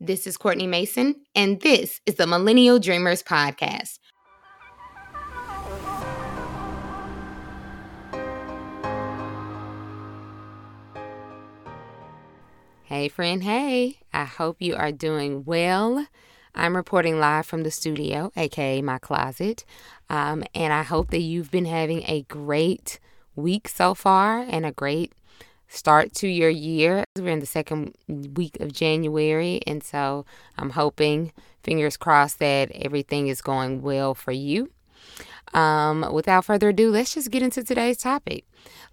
This 0.00 0.28
is 0.28 0.36
Courtney 0.36 0.68
Mason, 0.68 1.16
and 1.34 1.60
this 1.60 2.00
is 2.06 2.14
the 2.14 2.26
Millennial 2.28 2.78
Dreamers 2.78 3.20
Podcast. 3.20 3.98
Hey, 12.84 13.08
friend, 13.08 13.42
hey. 13.42 13.98
I 14.12 14.24
hope 14.24 14.58
you 14.60 14.76
are 14.76 14.92
doing 14.92 15.44
well. 15.44 16.06
I'm 16.54 16.76
reporting 16.76 17.18
live 17.18 17.46
from 17.46 17.64
the 17.64 17.72
studio, 17.72 18.30
aka 18.36 18.80
my 18.80 18.98
closet. 18.98 19.64
Um, 20.08 20.44
and 20.54 20.72
I 20.72 20.84
hope 20.84 21.10
that 21.10 21.22
you've 21.22 21.50
been 21.50 21.64
having 21.64 22.04
a 22.04 22.22
great 22.28 23.00
week 23.34 23.66
so 23.66 23.94
far 23.94 24.46
and 24.48 24.64
a 24.64 24.70
great 24.70 25.12
start 25.68 26.12
to 26.14 26.28
your 26.28 26.50
year. 26.50 27.04
We're 27.16 27.28
in 27.28 27.40
the 27.40 27.46
second 27.46 27.94
week 28.08 28.58
of 28.60 28.72
January, 28.72 29.60
and 29.66 29.82
so 29.82 30.24
I'm 30.56 30.70
hoping, 30.70 31.32
fingers 31.62 31.96
crossed, 31.96 32.38
that 32.40 32.70
everything 32.72 33.28
is 33.28 33.40
going 33.40 33.82
well 33.82 34.14
for 34.14 34.32
you. 34.32 34.70
Um, 35.54 36.06
without 36.12 36.44
further 36.44 36.70
ado, 36.70 36.90
let's 36.90 37.14
just 37.14 37.30
get 37.30 37.42
into 37.42 37.62
today's 37.62 37.98
topic. 37.98 38.44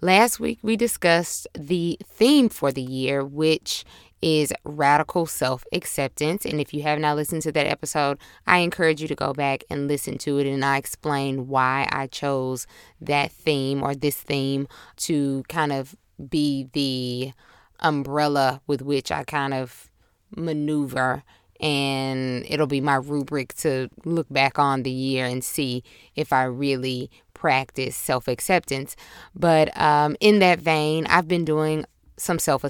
Last 0.02 0.40
week, 0.40 0.60
we 0.62 0.76
discussed 0.78 1.48
the 1.54 1.98
theme 2.06 2.50
for 2.50 2.72
the 2.72 2.82
year, 2.82 3.26
which 3.26 3.84
is 4.22 4.54
radical 4.64 5.26
self 5.26 5.66
acceptance. 5.72 6.46
And 6.46 6.60
if 6.60 6.74
you 6.74 6.82
have 6.84 7.00
not 7.00 7.16
listened 7.16 7.42
to 7.44 7.52
that 7.52 7.68
episode, 7.68 8.18
I 8.48 8.60
encourage 8.60 9.02
you 9.02 9.08
to 9.08 9.16
go 9.16 9.34
back 9.34 9.64
and 9.70 9.88
listen 9.88 10.18
to 10.20 10.38
it. 10.40 10.48
And 10.48 10.64
I 10.64 10.78
explain 10.78 11.48
why 11.48 11.88
I 11.92 12.08
chose 12.08 12.66
that 13.02 13.32
theme 13.32 13.84
or 13.84 13.94
this 13.94 14.16
theme 14.16 14.68
to 14.98 15.44
kind 15.50 15.72
of 15.72 15.96
be 16.30 16.70
the 16.74 17.34
umbrella 17.80 18.62
with 18.68 18.82
which 18.82 19.12
I 19.12 19.24
kind 19.24 19.54
of 19.54 19.90
maneuver 20.36 21.24
and 21.60 22.46
it'll 22.50 22.68
be 22.68 22.82
my 22.82 22.96
rubric 22.96 23.54
to 23.56 23.90
look 24.04 24.28
back 24.30 24.60
on 24.60 24.84
the 24.84 24.92
year 24.92 25.26
and 25.26 25.44
see 25.44 25.84
if 26.16 26.34
I 26.34 26.44
really 26.44 27.10
practice 27.34 27.96
self 27.96 28.28
acceptance. 28.28 28.96
But 29.34 29.76
um, 29.80 30.18
in 30.20 30.40
that 30.40 30.60
vein, 30.60 31.08
I've 31.08 31.28
been 31.28 31.46
doing 31.46 31.86
some 32.18 32.40
self 32.40 32.66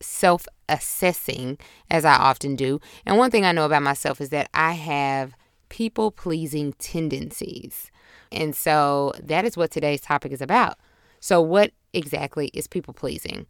self 0.00 0.46
assessing 0.68 1.58
as 1.90 2.04
I 2.04 2.14
often 2.14 2.56
do. 2.56 2.80
And 3.04 3.18
one 3.18 3.30
thing 3.30 3.44
I 3.44 3.52
know 3.52 3.66
about 3.66 3.82
myself 3.82 4.20
is 4.20 4.30
that 4.30 4.48
I 4.54 4.72
have 4.72 5.34
people 5.68 6.10
pleasing 6.10 6.72
tendencies. 6.74 7.90
And 8.32 8.56
so 8.56 9.12
that 9.22 9.44
is 9.44 9.56
what 9.56 9.70
today's 9.70 10.00
topic 10.00 10.32
is 10.32 10.40
about. 10.40 10.78
So, 11.20 11.40
what 11.40 11.72
exactly 11.94 12.50
is 12.54 12.66
people 12.66 12.94
pleasing? 12.94 13.46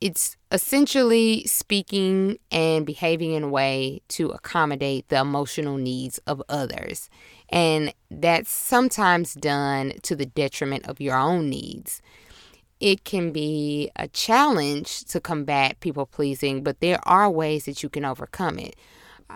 It's 0.00 0.36
essentially 0.50 1.44
speaking 1.44 2.38
and 2.50 2.84
behaving 2.84 3.32
in 3.32 3.44
a 3.44 3.48
way 3.48 4.02
to 4.08 4.30
accommodate 4.30 5.08
the 5.08 5.20
emotional 5.20 5.76
needs 5.76 6.18
of 6.26 6.42
others. 6.48 7.08
And 7.48 7.94
that's 8.10 8.50
sometimes 8.50 9.34
done 9.34 9.92
to 10.02 10.16
the 10.16 10.26
detriment 10.26 10.88
of 10.88 11.00
your 11.00 11.16
own 11.16 11.48
needs. 11.48 12.02
It 12.80 13.04
can 13.04 13.30
be 13.30 13.90
a 13.94 14.08
challenge 14.08 15.04
to 15.04 15.20
combat 15.20 15.78
people 15.78 16.04
pleasing, 16.04 16.64
but 16.64 16.80
there 16.80 16.98
are 17.06 17.30
ways 17.30 17.66
that 17.66 17.82
you 17.82 17.88
can 17.88 18.04
overcome 18.04 18.58
it. 18.58 18.74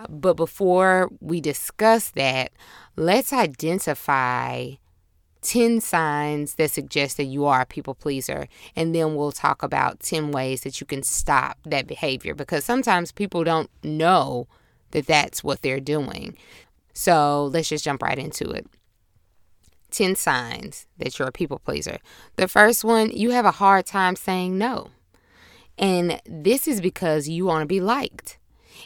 But 0.09 0.35
before 0.35 1.11
we 1.21 1.41
discuss 1.41 2.11
that, 2.11 2.51
let's 2.97 3.33
identify 3.33 4.73
10 5.47 5.81
signs 5.81 6.55
that 6.55 6.73
suggest 6.73 7.17
that 7.17 7.25
you 7.25 7.45
are 7.45 7.61
a 7.61 7.67
people 7.67 7.95
pleaser. 7.95 8.49
And 8.75 8.93
then 8.93 9.15
we'll 9.15 9.31
talk 9.31 9.63
about 9.63 10.01
10 10.01 10.33
ways 10.33 10.63
that 10.63 10.81
you 10.81 10.87
can 10.87 11.05
stop 11.05 11.57
that 11.65 11.87
behavior 11.87 12.35
because 12.35 12.65
sometimes 12.65 13.13
people 13.13 13.45
don't 13.45 13.71
know 13.85 14.49
that 14.91 15.07
that's 15.07 15.45
what 15.45 15.63
they're 15.63 15.79
doing. 15.79 16.37
So 16.95 17.47
let's 17.47 17.69
just 17.69 17.85
jump 17.85 18.03
right 18.03 18.19
into 18.19 18.51
it. 18.51 18.67
10 19.93 20.17
signs 20.17 20.87
that 20.99 21.17
you're 21.17 21.29
a 21.29 21.33
people 21.33 21.61
pleaser. 21.61 21.99
The 22.35 22.49
first 22.49 22.83
one, 22.83 23.11
you 23.11 23.31
have 23.31 23.45
a 23.45 23.53
hard 23.53 23.87
time 23.87 24.17
saying 24.17 24.59
no. 24.59 24.91
And 25.79 26.21
this 26.27 26.67
is 26.67 26.81
because 26.81 27.29
you 27.29 27.45
want 27.45 27.63
to 27.63 27.67
be 27.67 27.81
liked. 27.81 28.39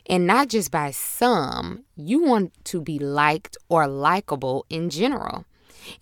And 0.07 0.27
not 0.27 0.49
just 0.49 0.71
by 0.71 0.91
some, 0.91 1.85
you 1.97 2.23
want 2.23 2.53
to 2.65 2.83
be 2.83 2.99
liked 2.99 3.57
or 3.71 3.87
likable 3.87 4.67
in 4.69 4.91
general. 4.91 5.47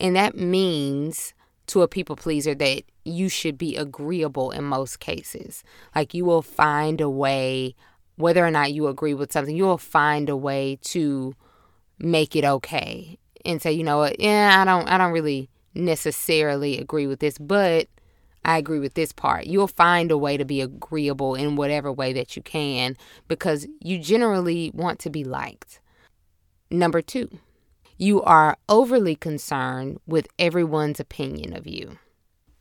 And 0.01 0.17
that 0.17 0.37
means 0.37 1.35
to 1.69 1.83
a 1.83 1.89
people 1.89 2.17
pleaser 2.17 2.55
that 2.55 2.83
you 3.05 3.29
should 3.29 3.59
be 3.59 3.77
agreeable 3.77 4.51
in 4.51 4.65
most 4.65 5.01
cases. 5.01 5.63
Like 5.95 6.15
you 6.15 6.25
will 6.25 6.43
find 6.43 7.01
a 7.01 7.11
way, 7.11 7.75
whether 8.17 8.45
or 8.45 8.51
not 8.51 8.73
you 8.73 8.89
agree 8.89 9.15
with 9.15 9.33
something, 9.33 9.57
you 9.57 9.65
will 9.65 9.79
find 9.79 10.29
a 10.29 10.37
way 10.37 10.79
to 10.83 11.35
make 11.99 12.35
it 12.37 12.45
okay 12.45 13.19
and 13.45 13.61
say, 13.63 13.73
you 13.73 13.85
know 13.85 13.99
what, 13.99 14.21
yeah, 14.21 14.57
I 14.61 14.65
don't 14.65 14.89
I 14.89 14.99
don't 14.99 15.13
really 15.13 15.49
necessarily 15.75 16.79
agree 16.79 17.07
with 17.07 17.21
this, 17.21 17.39
but 17.39 17.89
I 18.45 18.59
agree 18.59 18.79
with 18.79 18.95
this 18.95 19.13
part. 19.13 19.47
You'll 19.47 19.69
find 19.69 20.11
a 20.11 20.19
way 20.19 20.37
to 20.37 20.45
be 20.45 20.61
agreeable 20.61 21.35
in 21.35 21.57
whatever 21.57 21.93
way 21.93 22.13
that 22.15 22.37
you 22.37 22.43
can 22.43 22.97
because 23.27 23.67
you 23.81 23.99
generally 23.99 24.71
want 24.75 24.99
to 25.01 25.11
be 25.11 25.25
liked. 25.25 25.81
Number 26.71 27.03
two, 27.03 27.39
you 27.99 28.23
are 28.23 28.57
overly 28.69 29.17
concerned 29.17 30.01
with 30.07 30.29
everyone's 30.39 31.01
opinion 31.01 31.55
of 31.55 31.67
you. 31.67 31.99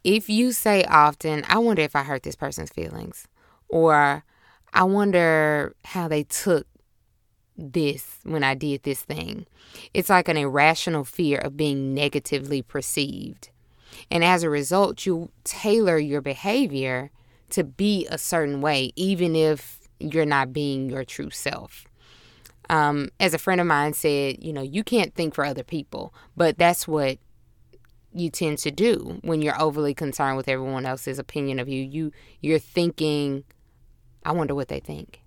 If 0.04 0.30
you 0.30 0.52
say 0.52 0.84
often, 0.86 1.44
I 1.48 1.60
wonder 1.60 1.84
if 1.84 1.96
I 1.96 2.04
hurt 2.04 2.24
this 2.24 2.36
person's 2.36 2.72
feelings, 2.72 3.28
or 3.70 4.24
I 4.74 4.84
wonder 4.84 5.76
how 5.86 6.08
they 6.08 6.24
took 6.24 6.66
this 7.56 8.20
when 8.24 8.44
I 8.44 8.56
did 8.56 8.84
this 8.84 9.02
thing, 9.02 9.46
it's 9.94 10.10
like 10.10 10.28
an 10.28 10.38
irrational 10.38 11.04
fear 11.04 11.40
of 11.40 11.58
being 11.58 11.94
negatively 11.94 12.62
perceived. 12.62 13.50
And 14.12 14.24
as 14.24 14.44
a 14.44 14.50
result, 14.50 15.06
you 15.06 15.32
tailor 15.44 15.98
your 15.98 16.22
behavior 16.22 17.12
to 17.50 17.64
be 17.64 18.08
a 18.10 18.18
certain 18.18 18.62
way, 18.62 18.92
even 18.96 19.36
if 19.36 19.80
you're 20.00 20.26
not 20.26 20.54
being 20.54 20.90
your 20.90 21.04
true 21.04 21.30
self 21.30 21.86
um, 22.70 23.10
as 23.20 23.34
a 23.34 23.38
friend 23.38 23.62
of 23.62 23.68
mine 23.68 23.94
said, 23.94 24.44
you 24.44 24.52
know, 24.52 24.62
you 24.62 24.84
can't 24.84 25.14
think 25.16 25.34
for 25.34 25.46
other 25.46 25.64
people, 25.64 26.14
but 26.36 26.58
that's 26.58 26.88
what 26.88 27.18
you 28.14 28.30
tend 28.30 28.58
to 28.60 28.72
do 28.72 29.20
when 29.22 29.42
you're 29.42 29.62
overly 29.62 29.94
concerned 29.94 30.38
with 30.38 30.48
everyone 30.48 30.86
else's 30.86 31.20
opinion 31.20 31.60
of 31.60 31.70
you. 31.70 31.84
You 31.84 32.12
you're 32.42 32.60
thinking, 32.60 33.44
I 34.26 34.32
wonder 34.32 34.56
what 34.56 34.68
they 34.68 34.80
think. 34.80 35.22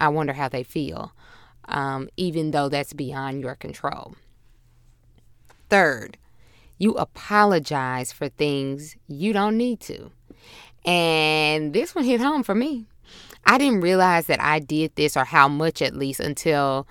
I 0.00 0.08
wonder 0.08 0.32
how 0.32 0.48
they 0.48 0.64
feel, 0.64 1.12
um, 1.66 2.08
even 2.16 2.50
though 2.50 2.68
that's 2.68 2.92
beyond 2.92 3.40
your 3.40 3.54
control. 3.54 4.16
Third, 5.70 6.18
you 6.78 6.94
apologize 6.94 8.12
for 8.12 8.28
things 8.28 8.96
you 9.06 9.32
don't 9.32 9.56
need 9.56 9.80
to. 9.80 10.10
And 10.84 11.72
this 11.72 11.94
one 11.94 12.04
hit 12.04 12.20
home 12.20 12.42
for 12.42 12.54
me. 12.56 12.86
I 13.44 13.58
didn't 13.58 13.80
realize 13.80 14.26
that 14.26 14.40
I 14.40 14.58
did 14.58 14.94
this 14.96 15.16
or 15.16 15.24
how 15.24 15.48
much 15.48 15.82
at 15.82 15.96
least 15.96 16.20
until 16.20 16.86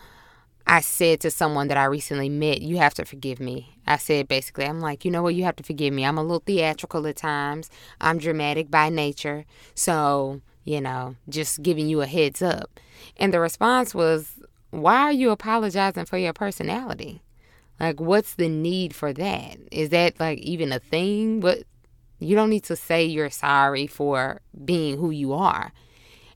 I 0.68 0.82
said 0.82 1.20
to 1.22 1.32
someone 1.32 1.68
that 1.70 1.78
I 1.78 1.86
recently 1.86 2.30
met, 2.30 2.62
You 2.62 2.78
have 2.78 2.94
to 2.96 3.06
forgive 3.06 3.40
me. 3.40 3.78
I 3.88 3.98
said 3.98 4.28
basically, 4.28 4.66
I'm 4.66 4.80
like, 4.80 5.06
You 5.06 5.12
know 5.12 5.24
what? 5.24 5.36
You 5.36 5.44
have 5.44 5.56
to 5.58 5.64
forgive 5.64 5.94
me. 5.94 6.06
I'm 6.06 6.18
a 6.18 6.22
little 6.22 6.44
theatrical 6.46 7.08
at 7.08 7.16
times, 7.16 7.70
I'm 8.00 8.18
dramatic 8.18 8.70
by 8.70 8.90
nature. 8.90 9.46
So, 9.76 10.42
you 10.64 10.82
know, 10.82 11.16
just 11.30 11.64
giving 11.64 11.88
you 11.88 12.02
a 12.02 12.08
heads 12.08 12.42
up. 12.42 12.80
And 13.18 13.34
the 13.34 13.40
response 13.40 13.96
was, 13.96 14.40
Why 14.70 14.98
are 14.98 15.12
you 15.12 15.32
apologizing 15.32 16.06
for 16.06 16.18
your 16.18 16.34
personality? 16.34 17.22
Like, 17.80 18.00
what's 18.00 18.36
the 18.36 18.48
need 18.48 18.94
for 18.94 19.12
that? 19.12 19.58
Is 19.72 19.90
that 19.90 20.20
like 20.20 20.38
even 20.40 20.72
a 20.72 20.80
thing? 20.80 21.42
What 21.42 21.64
you 22.20 22.36
don't 22.36 22.52
need 22.52 22.64
to 22.66 22.76
say 22.76 23.04
you're 23.04 23.32
sorry 23.32 23.88
for 23.88 24.42
being 24.64 24.98
who 25.00 25.10
you 25.10 25.34
are. 25.34 25.74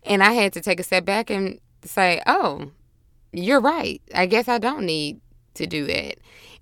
And 0.06 0.24
I 0.24 0.34
had 0.34 0.54
to 0.54 0.62
take 0.62 0.80
a 0.80 0.84
step 0.84 1.06
back 1.06 1.30
and 1.30 1.60
say, 1.84 2.22
oh, 2.28 2.72
you're 3.32 3.60
right. 3.60 4.02
I 4.14 4.26
guess 4.28 4.48
I 4.48 4.60
don't 4.60 4.86
need 4.86 5.20
to 5.56 5.66
do 5.66 5.86
that. 5.88 6.18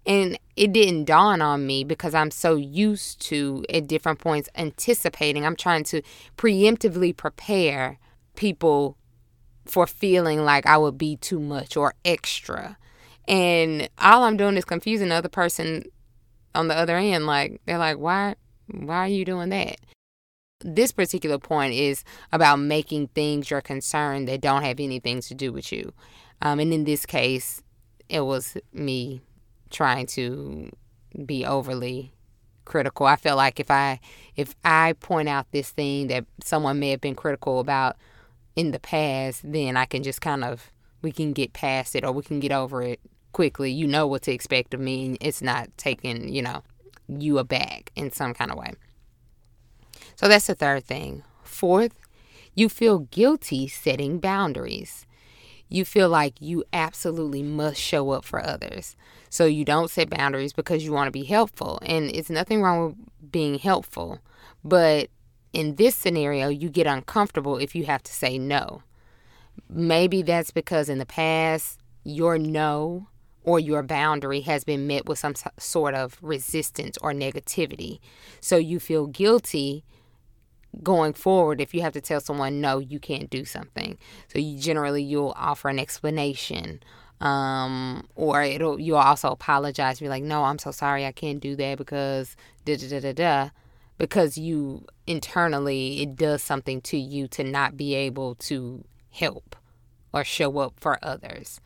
And 0.06 0.38
it 0.56 0.74
didn't 0.74 1.06
dawn 1.06 1.42
on 1.42 1.66
me 1.66 1.84
because 1.84 2.14
I'm 2.14 2.32
so 2.32 2.56
used 2.56 3.22
to 3.28 3.64
at 3.70 3.88
different 3.88 4.20
points 4.20 4.50
anticipating. 4.56 5.46
I'm 5.46 5.56
trying 5.56 5.84
to 5.86 6.02
preemptively 6.38 7.16
prepare 7.16 8.00
people 8.36 8.98
for 9.66 9.88
feeling 9.88 10.44
like 10.44 10.66
I 10.66 10.78
would 10.78 10.98
be 10.98 11.16
too 11.18 11.40
much 11.40 11.78
or 11.78 11.94
extra. 12.04 12.78
And 13.28 13.90
all 13.98 14.24
I'm 14.24 14.36
doing 14.36 14.58
is 14.58 14.66
confusing 14.66 15.10
the 15.10 15.16
other 15.16 15.30
person 15.30 15.86
on 16.54 16.68
the 16.68 16.76
other 16.76 16.98
end. 16.98 17.26
Like, 17.26 17.62
they're 17.66 17.78
like, 17.78 17.98
why, 17.98 18.36
why 18.68 18.98
are 18.98 19.08
you 19.08 19.24
doing 19.24 19.50
that? 19.50 19.78
This 20.64 20.92
particular 20.92 21.38
point 21.38 21.74
is 21.74 22.04
about 22.32 22.58
making 22.58 23.08
things 23.10 23.50
your 23.50 23.62
concern 23.62 24.26
that 24.26 24.42
don't 24.42 24.64
have 24.64 24.80
anything 24.80 25.22
to 25.22 25.34
do 25.34 25.52
with 25.52 25.72
you. 25.72 25.94
Um, 26.42 26.60
and 26.60 26.74
in 26.74 26.84
this 26.84 27.06
case, 27.06 27.62
it 28.10 28.22
was 28.22 28.58
me 28.74 29.22
trying 29.70 30.06
to 30.08 30.72
be 31.26 31.46
overly 31.46 32.14
critical. 32.66 33.06
I 33.06 33.16
feel 33.16 33.36
like 33.36 33.60
if 33.60 33.70
I 33.70 34.00
if 34.36 34.56
I 34.64 34.94
point 34.94 35.30
out 35.30 35.52
this 35.52 35.70
thing 35.70 36.08
that 36.08 36.26
someone 36.44 36.80
may 36.80 36.90
have 36.92 37.02
been 37.02 37.16
critical 37.16 37.60
about 37.60 37.98
in 38.56 38.72
the 38.72 38.80
past, 38.80 39.42
then 39.44 39.78
I 39.78 39.86
can 39.86 40.04
just 40.04 40.22
kind 40.22 40.44
of 40.44 40.72
we 41.02 41.12
can 41.12 41.34
get 41.34 41.54
past 41.54 41.96
it 41.96 42.04
or 42.04 42.12
we 42.12 42.24
can 42.24 42.40
get 42.40 42.52
over 42.52 42.82
it 42.82 43.00
quickly. 43.34 43.72
You 43.72 43.88
know 43.88 44.08
what 44.08 44.22
to 44.24 44.32
expect 44.32 44.74
of 44.74 44.80
me, 44.80 45.06
and 45.06 45.18
it's 45.20 45.42
not 45.42 45.70
taking, 45.78 46.30
you 46.30 46.42
know, 46.42 46.64
you 47.08 47.38
aback 47.40 47.92
in 47.96 48.12
some 48.12 48.34
kind 48.34 48.52
of 48.52 48.58
way. 48.58 48.74
So 50.16 50.28
that's 50.28 50.48
the 50.48 50.56
third 50.56 50.86
thing. 50.86 51.24
Fourth, 51.44 52.00
you 52.56 52.70
feel 52.70 53.00
guilty 53.00 53.68
setting 53.68 54.20
boundaries. 54.20 55.06
You 55.70 55.86
feel 55.86 56.10
like 56.10 56.40
you 56.40 56.64
absolutely 56.72 57.42
must 57.42 57.82
show 57.82 58.12
up 58.12 58.26
for 58.26 58.46
others. 58.46 58.96
So 59.30 59.46
you 59.46 59.66
don't 59.66 59.90
set 59.90 60.10
boundaries 60.10 60.54
because 60.54 60.84
you 60.84 60.94
want 60.94 61.08
to 61.08 61.12
be 61.12 61.24
helpful. 61.24 61.80
And 61.84 62.16
it's 62.16 62.30
nothing 62.30 62.62
wrong 62.62 62.86
with 62.86 63.32
being 63.32 63.58
helpful. 63.58 64.20
But 64.64 65.10
in 65.52 65.76
this 65.76 65.96
scenario, 65.96 66.50
you 66.50 66.70
get 66.70 66.86
uncomfortable 66.86 67.58
if 67.58 67.76
you 67.76 67.86
have 67.86 68.04
to 68.04 68.14
say 68.14 68.38
no. 68.38 68.84
Maybe 69.70 70.22
that's 70.22 70.52
because 70.52 70.90
in 70.90 71.00
the 71.00 71.06
past, 71.06 71.80
your 72.04 72.38
no 72.38 73.08
or 73.44 73.60
your 73.60 73.84
boundary 73.84 74.42
has 74.42 74.64
been 74.64 74.88
met 74.88 75.06
with 75.06 75.20
some 75.20 75.34
sort 75.58 75.96
of 75.96 76.18
resistance 76.22 76.98
or 77.02 77.12
negativity. 77.14 78.00
So 78.40 78.58
you 78.58 78.80
feel 78.80 79.08
guilty 79.08 79.84
going 80.82 81.14
forward 81.14 81.62
if 81.62 81.74
you 81.74 81.82
have 81.82 81.94
to 81.94 82.02
tell 82.02 82.20
someone 82.20 82.60
no 82.60 82.80
you 82.80 83.00
can't 83.00 83.30
do 83.30 83.46
something. 83.46 83.98
So 84.28 84.40
you 84.40 84.58
generally 84.58 85.04
you'll 85.04 85.34
offer 85.38 85.70
an 85.70 85.80
explanation 85.80 86.82
um, 87.24 88.06
or 88.16 88.44
it'll 88.44 88.80
you'll 88.80 88.98
also 88.98 89.32
apologize 89.32 90.00
be 90.00 90.10
like 90.10 90.24
no 90.24 90.44
i'm 90.44 90.60
so 90.60 90.72
sorry 90.72 91.06
i 91.06 91.12
can't 91.12 91.40
do 91.40 91.56
that 91.56 91.78
because 91.78 92.36
da 92.66 92.76
da 92.76 92.88
da 92.90 93.00
da 93.00 93.14
da. 93.14 93.50
Because 93.98 94.38
you 94.38 94.86
internally 95.08 96.02
it 96.02 96.16
does 96.16 96.42
something 96.42 96.82
to 96.82 96.98
you 96.98 97.28
to 97.30 97.44
not 97.44 97.78
be 97.78 97.96
able 97.96 98.36
to 98.36 98.84
help 99.12 99.56
or 100.12 100.24
show 100.24 100.58
up 100.58 100.74
for 100.80 101.00
others 101.02 101.62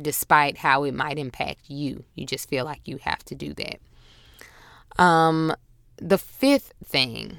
despite 0.00 0.58
how 0.58 0.84
it 0.84 0.94
might 0.94 1.18
impact 1.18 1.60
you. 1.68 2.04
You 2.14 2.24
just 2.24 2.48
feel 2.48 2.64
like 2.64 2.80
you 2.86 2.96
have 3.02 3.22
to 3.26 3.34
do 3.34 3.54
that. 3.54 3.78
Um 5.00 5.54
the 5.98 6.18
fifth 6.18 6.72
thing 6.84 7.38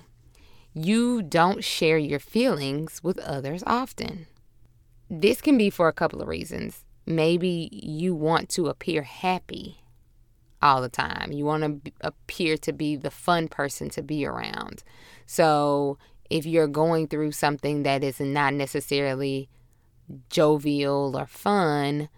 you 0.85 1.21
don't 1.21 1.63
share 1.63 1.97
your 1.97 2.19
feelings 2.19 3.03
with 3.03 3.17
others 3.19 3.63
often. 3.65 4.27
This 5.09 5.41
can 5.41 5.57
be 5.57 5.69
for 5.69 5.87
a 5.87 5.93
couple 5.93 6.21
of 6.21 6.27
reasons. 6.27 6.83
Maybe 7.05 7.69
you 7.71 8.13
want 8.13 8.49
to 8.49 8.67
appear 8.67 9.01
happy 9.01 9.81
all 10.61 10.81
the 10.81 10.89
time. 10.89 11.31
You 11.31 11.45
want 11.45 11.85
to 11.85 11.91
appear 12.01 12.57
to 12.57 12.73
be 12.73 12.95
the 12.95 13.11
fun 13.11 13.47
person 13.47 13.89
to 13.91 14.03
be 14.03 14.25
around. 14.25 14.83
So, 15.25 15.97
if 16.29 16.45
you're 16.45 16.67
going 16.67 17.07
through 17.07 17.31
something 17.31 17.83
that 17.83 18.03
is 18.03 18.19
not 18.19 18.53
necessarily 18.53 19.49
jovial 20.29 21.15
or 21.17 21.25
fun, 21.25 22.09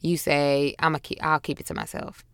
you 0.00 0.16
say, 0.16 0.74
"I'm 0.78 0.94
a 0.94 1.00
keep, 1.00 1.18
I'll 1.22 1.40
keep 1.40 1.60
it 1.60 1.66
to 1.66 1.74
myself." 1.74 2.24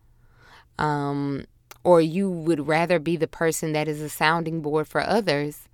Um, 0.79 1.45
or 1.87 2.01
you 2.01 2.29
would 2.29 2.67
rather 2.67 2.99
be 2.99 3.15
the 3.15 3.29
person 3.29 3.71
that 3.71 3.87
is 3.87 4.01
a 4.01 4.09
sounding 4.09 4.59
board 4.59 4.85
for 4.85 4.99
others 4.99 5.69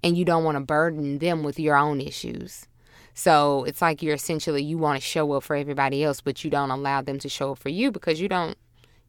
and 0.00 0.16
you 0.16 0.24
don't 0.24 0.44
want 0.44 0.54
to 0.54 0.60
burden 0.60 1.18
them 1.18 1.42
with 1.42 1.58
your 1.58 1.76
own 1.76 2.00
issues. 2.00 2.68
So 3.14 3.64
it's 3.64 3.82
like 3.82 4.00
you're 4.00 4.14
essentially 4.14 4.62
you 4.62 4.78
want 4.78 5.00
to 5.00 5.04
show 5.04 5.32
up 5.32 5.42
for 5.42 5.56
everybody 5.56 6.04
else, 6.04 6.20
but 6.20 6.44
you 6.44 6.52
don't 6.52 6.70
allow 6.70 7.02
them 7.02 7.18
to 7.18 7.28
show 7.28 7.50
up 7.50 7.58
for 7.58 7.68
you 7.68 7.90
because 7.90 8.20
you 8.20 8.28
don't 8.28 8.56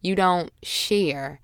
you 0.02 0.16
don't 0.16 0.52
share 0.64 1.40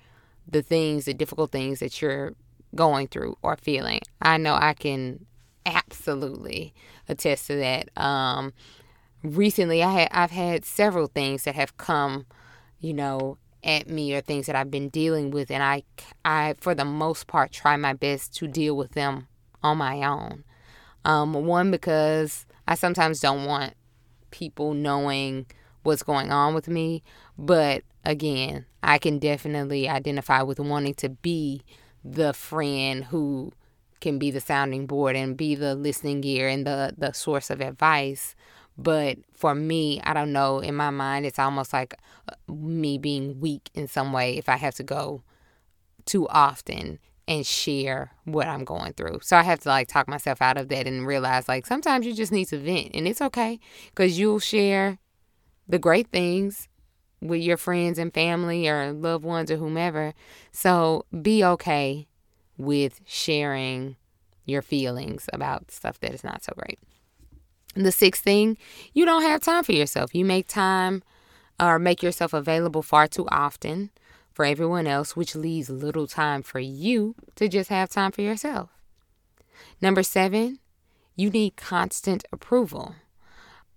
the 0.47 0.63
things, 0.63 1.05
the 1.05 1.13
difficult 1.13 1.51
things 1.51 1.77
that 1.77 2.01
you're 2.01 2.33
going 2.73 3.07
through 3.07 3.37
or 3.43 3.55
feeling. 3.55 3.99
I 4.19 4.37
know 4.37 4.55
I 4.55 4.73
can 4.73 5.27
absolutely 5.63 6.73
attest 7.07 7.45
to 7.47 7.55
that. 7.57 7.95
Um, 7.95 8.51
recently, 9.21 9.83
I 9.83 9.91
had 9.91 10.09
I've 10.11 10.31
had 10.31 10.65
several 10.65 11.05
things 11.05 11.43
that 11.43 11.53
have 11.53 11.77
come, 11.77 12.25
you 12.79 12.95
know, 12.95 13.37
at 13.67 13.89
me 13.89 14.15
or 14.15 14.21
things 14.21 14.47
that 14.47 14.55
I've 14.55 14.71
been 14.71 14.89
dealing 14.89 15.29
with 15.29 15.51
and 15.51 15.61
I 15.61 15.83
I 16.23 16.55
for 16.59 16.73
the 16.73 16.85
most 16.85 17.27
part 17.27 17.51
try 17.51 17.75
my 17.75 17.93
best 17.93 18.33
to 18.37 18.47
deal 18.47 18.75
with 18.75 18.93
them 18.93 19.27
on 19.61 19.77
my 19.77 20.03
own. 20.03 20.45
Um, 21.05 21.33
one 21.33 21.69
because 21.69 22.45
I 22.67 22.75
sometimes 22.75 23.19
don't 23.19 23.45
want 23.45 23.73
people 24.31 24.73
knowing 24.73 25.45
what's 25.83 26.03
going 26.03 26.31
on 26.31 26.53
with 26.53 26.67
me, 26.67 27.03
but 27.37 27.83
again, 28.03 28.65
I 28.81 28.97
can 28.97 29.19
definitely 29.19 29.87
identify 29.87 30.41
with 30.41 30.59
wanting 30.59 30.95
to 30.95 31.09
be 31.09 31.61
the 32.03 32.33
friend 32.33 33.05
who 33.05 33.51
can 33.99 34.19
be 34.19 34.31
the 34.31 34.39
sounding 34.39 34.85
board 34.85 35.15
and 35.15 35.35
be 35.35 35.55
the 35.55 35.75
listening 35.75 36.23
ear 36.23 36.47
and 36.47 36.65
the 36.65 36.93
the 36.97 37.11
source 37.13 37.49
of 37.49 37.61
advice 37.61 38.35
but 38.77 39.17
for 39.33 39.55
me, 39.55 39.99
I 40.03 40.13
don't 40.13 40.31
know, 40.31 40.59
in 40.59 40.75
my 40.75 40.89
mind, 40.91 41.25
it's 41.25 41.39
almost 41.39 41.73
like 41.73 41.95
uh, 42.29 42.35
me 42.51 42.97
being 42.97 43.39
weak 43.39 43.69
in 43.73 43.87
some 43.87 44.13
way 44.13 44.37
if 44.37 44.47
I 44.49 44.57
have 44.57 44.75
to 44.75 44.83
go 44.83 45.23
too 46.05 46.27
often 46.29 46.99
and 47.27 47.45
share 47.45 48.11
what 48.23 48.47
I'm 48.47 48.63
going 48.63 48.93
through. 48.93 49.19
So 49.21 49.35
I 49.35 49.43
have 49.43 49.59
to 49.61 49.69
like 49.69 49.87
talk 49.87 50.07
myself 50.07 50.41
out 50.41 50.57
of 50.57 50.69
that 50.69 50.87
and 50.87 51.05
realize 51.05 51.47
like 51.47 51.65
sometimes 51.65 52.05
you 52.05 52.13
just 52.13 52.31
need 52.31 52.45
to 52.45 52.57
vent 52.57 52.91
and 52.93 53.07
it's 53.07 53.21
okay 53.21 53.59
because 53.87 54.17
you'll 54.17 54.39
share 54.39 54.99
the 55.67 55.79
great 55.79 56.07
things 56.11 56.69
with 57.19 57.41
your 57.41 57.57
friends 57.57 57.97
and 57.97 58.13
family 58.13 58.69
or 58.69 58.93
loved 58.93 59.25
ones 59.25 59.51
or 59.51 59.57
whomever. 59.57 60.13
So 60.51 61.05
be 61.21 61.43
okay 61.43 62.07
with 62.57 63.01
sharing 63.05 63.97
your 64.45 64.61
feelings 64.61 65.27
about 65.33 65.71
stuff 65.71 65.99
that 65.99 66.13
is 66.13 66.23
not 66.23 66.43
so 66.43 66.53
great. 66.55 66.79
The 67.83 67.91
sixth 67.91 68.23
thing, 68.23 68.57
you 68.93 69.05
don't 69.05 69.21
have 69.21 69.41
time 69.41 69.63
for 69.63 69.71
yourself. 69.71 70.15
You 70.15 70.25
make 70.25 70.47
time 70.47 71.03
or 71.59 71.77
make 71.77 72.01
yourself 72.01 72.33
available 72.33 72.81
far 72.81 73.07
too 73.07 73.27
often 73.29 73.91
for 74.33 74.45
everyone 74.45 74.87
else, 74.87 75.15
which 75.15 75.35
leaves 75.35 75.69
little 75.69 76.07
time 76.07 76.41
for 76.41 76.59
you 76.59 77.15
to 77.35 77.47
just 77.47 77.69
have 77.69 77.89
time 77.89 78.11
for 78.11 78.21
yourself. 78.21 78.69
Number 79.79 80.01
seven, 80.01 80.59
you 81.15 81.29
need 81.29 81.55
constant 81.55 82.25
approval. 82.31 82.95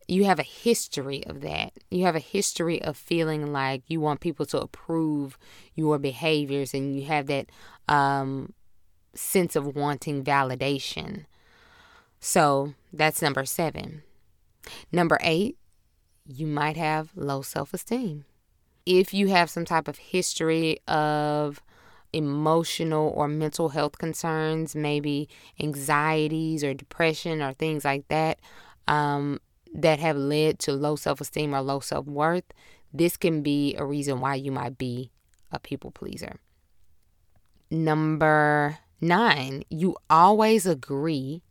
You 0.08 0.24
have 0.24 0.38
a 0.38 0.44
history 0.44 1.24
of 1.26 1.42
that. 1.42 1.72
You 1.90 2.04
have 2.04 2.16
a 2.16 2.20
history 2.20 2.82
of 2.82 2.96
feeling 2.96 3.52
like 3.52 3.82
you 3.86 4.00
want 4.00 4.20
people 4.20 4.46
to 4.46 4.60
approve 4.60 5.38
your 5.74 5.98
behaviors, 5.98 6.74
and 6.74 6.96
you 6.96 7.04
have 7.06 7.26
that 7.26 7.46
um, 7.86 8.54
sense 9.14 9.56
of 9.56 9.76
wanting 9.76 10.24
validation. 10.24 11.26
So 12.20 12.74
that's 12.92 13.22
number 13.22 13.44
seven. 13.44 14.02
Number 14.92 15.18
eight, 15.22 15.56
you 16.26 16.46
might 16.46 16.76
have 16.76 17.10
low 17.16 17.42
self 17.42 17.74
esteem. 17.74 18.26
If 18.86 19.12
you 19.12 19.28
have 19.28 19.50
some 19.50 19.64
type 19.64 19.88
of 19.88 19.98
history 19.98 20.78
of 20.86 21.62
emotional 22.12 23.12
or 23.14 23.28
mental 23.28 23.70
health 23.70 23.98
concerns, 23.98 24.74
maybe 24.74 25.28
anxieties 25.60 26.62
or 26.62 26.74
depression 26.74 27.40
or 27.40 27.52
things 27.52 27.84
like 27.84 28.06
that, 28.08 28.38
um, 28.86 29.40
that 29.72 30.00
have 30.00 30.16
led 30.16 30.58
to 30.60 30.72
low 30.72 30.96
self 30.96 31.20
esteem 31.20 31.54
or 31.54 31.62
low 31.62 31.80
self 31.80 32.06
worth, 32.06 32.44
this 32.92 33.16
can 33.16 33.42
be 33.42 33.74
a 33.76 33.84
reason 33.84 34.20
why 34.20 34.34
you 34.34 34.52
might 34.52 34.76
be 34.76 35.10
a 35.52 35.58
people 35.58 35.90
pleaser. 35.90 36.36
Number 37.70 38.78
nine, 39.00 39.62
you 39.70 39.96
always 40.08 40.66
agree 40.66 41.42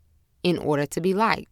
in 0.43 0.58
order 0.58 0.86
to 0.86 1.01
be 1.01 1.13
liked. 1.13 1.50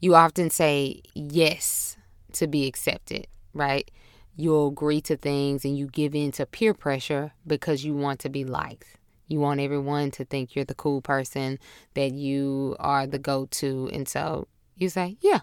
You 0.00 0.14
often 0.14 0.50
say 0.50 1.02
yes 1.14 1.96
to 2.32 2.46
be 2.46 2.66
accepted, 2.66 3.26
right? 3.54 3.90
You'll 4.36 4.68
agree 4.68 5.00
to 5.02 5.16
things 5.16 5.64
and 5.64 5.76
you 5.76 5.86
give 5.86 6.14
in 6.14 6.32
to 6.32 6.46
peer 6.46 6.74
pressure 6.74 7.32
because 7.46 7.84
you 7.84 7.94
want 7.94 8.20
to 8.20 8.28
be 8.28 8.44
liked. 8.44 8.86
You 9.28 9.40
want 9.40 9.60
everyone 9.60 10.10
to 10.12 10.24
think 10.24 10.54
you're 10.54 10.64
the 10.64 10.74
cool 10.74 11.00
person, 11.00 11.58
that 11.94 12.12
you 12.12 12.76
are 12.80 13.06
the 13.06 13.18
go 13.18 13.46
to. 13.46 13.88
And 13.92 14.08
so 14.08 14.48
you 14.76 14.88
say, 14.88 15.16
yeah, 15.20 15.40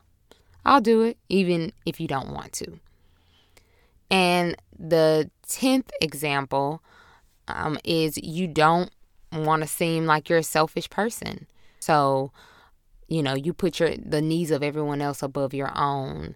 I'll 0.66 0.82
do 0.82 1.02
it, 1.02 1.18
even 1.30 1.72
if 1.86 2.00
you 2.00 2.08
don't 2.08 2.32
want 2.32 2.54
to. 2.54 2.80
And 4.12 4.56
the 4.78 5.30
10th 5.48 5.90
example 6.02 6.84
um, 7.48 7.78
is 7.84 8.18
you 8.18 8.48
don't 8.48 8.92
want 9.32 9.62
to 9.62 9.68
seem 9.68 10.06
like 10.06 10.30
you're 10.30 10.40
a 10.40 10.44
selfish 10.44 10.90
person. 10.90 11.48
So, 11.80 12.32
you 13.10 13.24
know, 13.24 13.36
you 13.36 13.54
put 13.54 13.80
your 13.80 13.96
the 13.98 14.22
needs 14.22 14.52
of 14.52 14.64
everyone 14.64 15.02
else 15.02 15.22
above 15.24 15.54
your 15.54 15.72
own 15.76 16.36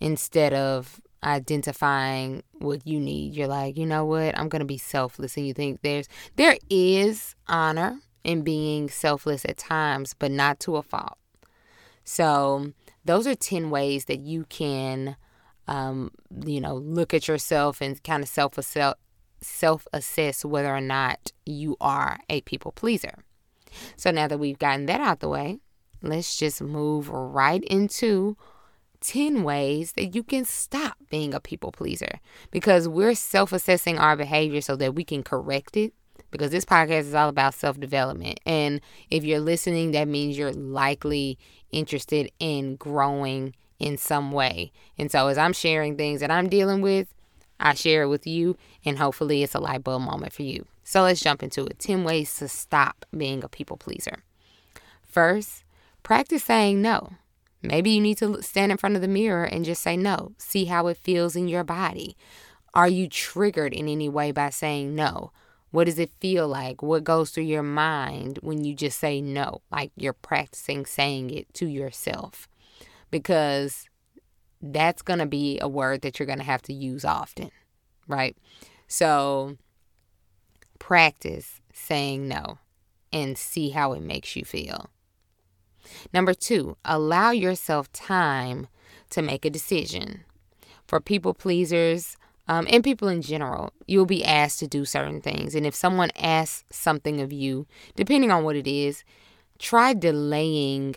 instead 0.00 0.54
of 0.54 1.00
identifying 1.24 2.42
what 2.54 2.86
you 2.86 2.98
need. 2.98 3.34
You're 3.34 3.48
like, 3.48 3.76
you 3.76 3.86
know 3.86 4.04
what? 4.04 4.38
I'm 4.38 4.48
gonna 4.48 4.64
be 4.64 4.78
selfless, 4.78 5.36
and 5.36 5.46
you 5.46 5.52
think 5.52 5.82
there's 5.82 6.08
there 6.36 6.56
is 6.70 7.34
honor 7.48 7.98
in 8.24 8.42
being 8.42 8.88
selfless 8.88 9.44
at 9.44 9.58
times, 9.58 10.14
but 10.16 10.30
not 10.30 10.60
to 10.60 10.76
a 10.76 10.82
fault. 10.82 11.18
So 12.04 12.72
those 13.04 13.26
are 13.26 13.34
ten 13.34 13.70
ways 13.70 14.04
that 14.04 14.20
you 14.20 14.44
can, 14.48 15.16
um, 15.66 16.12
you 16.44 16.60
know, 16.60 16.76
look 16.76 17.12
at 17.12 17.26
yourself 17.26 17.80
and 17.80 18.02
kind 18.04 18.22
of 18.22 18.28
self 18.28 18.58
self 19.40 19.88
assess 19.92 20.44
whether 20.44 20.72
or 20.74 20.80
not 20.80 21.32
you 21.44 21.76
are 21.80 22.20
a 22.30 22.42
people 22.42 22.70
pleaser. 22.70 23.24
So 23.96 24.12
now 24.12 24.28
that 24.28 24.38
we've 24.38 24.58
gotten 24.58 24.86
that 24.86 25.00
out 25.00 25.18
the 25.18 25.28
way, 25.28 25.58
let's 26.02 26.36
just 26.36 26.60
move 26.60 27.08
right 27.08 27.62
into 27.64 28.36
10 29.02 29.42
ways 29.42 29.92
that 29.92 30.14
you 30.14 30.22
can 30.22 30.44
stop 30.44 30.96
being 31.10 31.34
a 31.34 31.40
people 31.40 31.72
pleaser 31.72 32.20
because 32.50 32.88
we're 32.88 33.14
self 33.14 33.52
assessing 33.52 33.98
our 33.98 34.16
behavior 34.16 34.60
so 34.60 34.76
that 34.76 34.94
we 34.94 35.04
can 35.04 35.22
correct 35.22 35.76
it. 35.76 35.92
Because 36.30 36.50
this 36.50 36.64
podcast 36.64 37.00
is 37.00 37.14
all 37.14 37.28
about 37.28 37.52
self 37.52 37.78
development. 37.78 38.40
And 38.46 38.80
if 39.10 39.22
you're 39.22 39.40
listening, 39.40 39.90
that 39.90 40.08
means 40.08 40.38
you're 40.38 40.52
likely 40.52 41.38
interested 41.72 42.30
in 42.38 42.76
growing 42.76 43.54
in 43.78 43.98
some 43.98 44.32
way. 44.32 44.72
And 44.96 45.10
so, 45.10 45.28
as 45.28 45.36
I'm 45.36 45.52
sharing 45.52 45.96
things 45.96 46.20
that 46.20 46.30
I'm 46.30 46.48
dealing 46.48 46.80
with, 46.80 47.12
I 47.60 47.74
share 47.74 48.04
it 48.04 48.08
with 48.08 48.26
you, 48.26 48.56
and 48.84 48.98
hopefully, 48.98 49.42
it's 49.42 49.54
a 49.54 49.60
light 49.60 49.84
bulb 49.84 50.02
moment 50.02 50.32
for 50.32 50.42
you. 50.42 50.66
So, 50.84 51.02
let's 51.02 51.20
jump 51.20 51.42
into 51.42 51.66
it 51.66 51.78
10 51.78 52.04
ways 52.04 52.34
to 52.38 52.48
stop 52.48 53.04
being 53.14 53.44
a 53.44 53.48
people 53.48 53.76
pleaser. 53.76 54.22
First, 55.02 55.61
practice 56.02 56.44
saying 56.44 56.82
no. 56.82 57.12
Maybe 57.62 57.90
you 57.90 58.00
need 58.00 58.18
to 58.18 58.42
stand 58.42 58.72
in 58.72 58.78
front 58.78 58.96
of 58.96 59.02
the 59.02 59.08
mirror 59.08 59.44
and 59.44 59.64
just 59.64 59.82
say 59.82 59.96
no. 59.96 60.32
See 60.36 60.64
how 60.64 60.88
it 60.88 60.96
feels 60.96 61.36
in 61.36 61.46
your 61.46 61.62
body. 61.62 62.16
Are 62.74 62.88
you 62.88 63.08
triggered 63.08 63.72
in 63.72 63.88
any 63.88 64.08
way 64.08 64.32
by 64.32 64.50
saying 64.50 64.94
no? 64.94 65.30
What 65.70 65.84
does 65.84 65.98
it 65.98 66.10
feel 66.20 66.48
like? 66.48 66.82
What 66.82 67.04
goes 67.04 67.30
through 67.30 67.44
your 67.44 67.62
mind 67.62 68.38
when 68.42 68.64
you 68.64 68.74
just 68.74 68.98
say 68.98 69.20
no? 69.20 69.62
Like 69.70 69.92
you're 69.96 70.12
practicing 70.12 70.86
saying 70.86 71.30
it 71.30 71.52
to 71.54 71.66
yourself. 71.66 72.48
Because 73.10 73.88
that's 74.60 75.02
going 75.02 75.18
to 75.18 75.26
be 75.26 75.58
a 75.60 75.68
word 75.68 76.02
that 76.02 76.18
you're 76.18 76.26
going 76.26 76.38
to 76.38 76.44
have 76.44 76.62
to 76.62 76.72
use 76.72 77.04
often, 77.04 77.50
right? 78.06 78.36
So 78.86 79.56
practice 80.78 81.60
saying 81.72 82.28
no 82.28 82.58
and 83.12 83.36
see 83.36 83.70
how 83.70 83.92
it 83.92 84.02
makes 84.02 84.34
you 84.36 84.44
feel. 84.44 84.90
Number 86.12 86.34
two, 86.34 86.76
allow 86.84 87.30
yourself 87.30 87.92
time 87.92 88.68
to 89.10 89.22
make 89.22 89.44
a 89.44 89.50
decision. 89.50 90.24
For 90.86 91.00
people 91.00 91.34
pleasers 91.34 92.16
um, 92.48 92.66
and 92.70 92.82
people 92.82 93.08
in 93.08 93.22
general, 93.22 93.72
you'll 93.86 94.06
be 94.06 94.24
asked 94.24 94.58
to 94.60 94.66
do 94.66 94.84
certain 94.84 95.20
things. 95.20 95.54
And 95.54 95.64
if 95.64 95.74
someone 95.74 96.10
asks 96.16 96.64
something 96.70 97.20
of 97.20 97.32
you, 97.32 97.66
depending 97.94 98.30
on 98.30 98.44
what 98.44 98.56
it 98.56 98.66
is, 98.66 99.04
try 99.58 99.94
delaying 99.94 100.96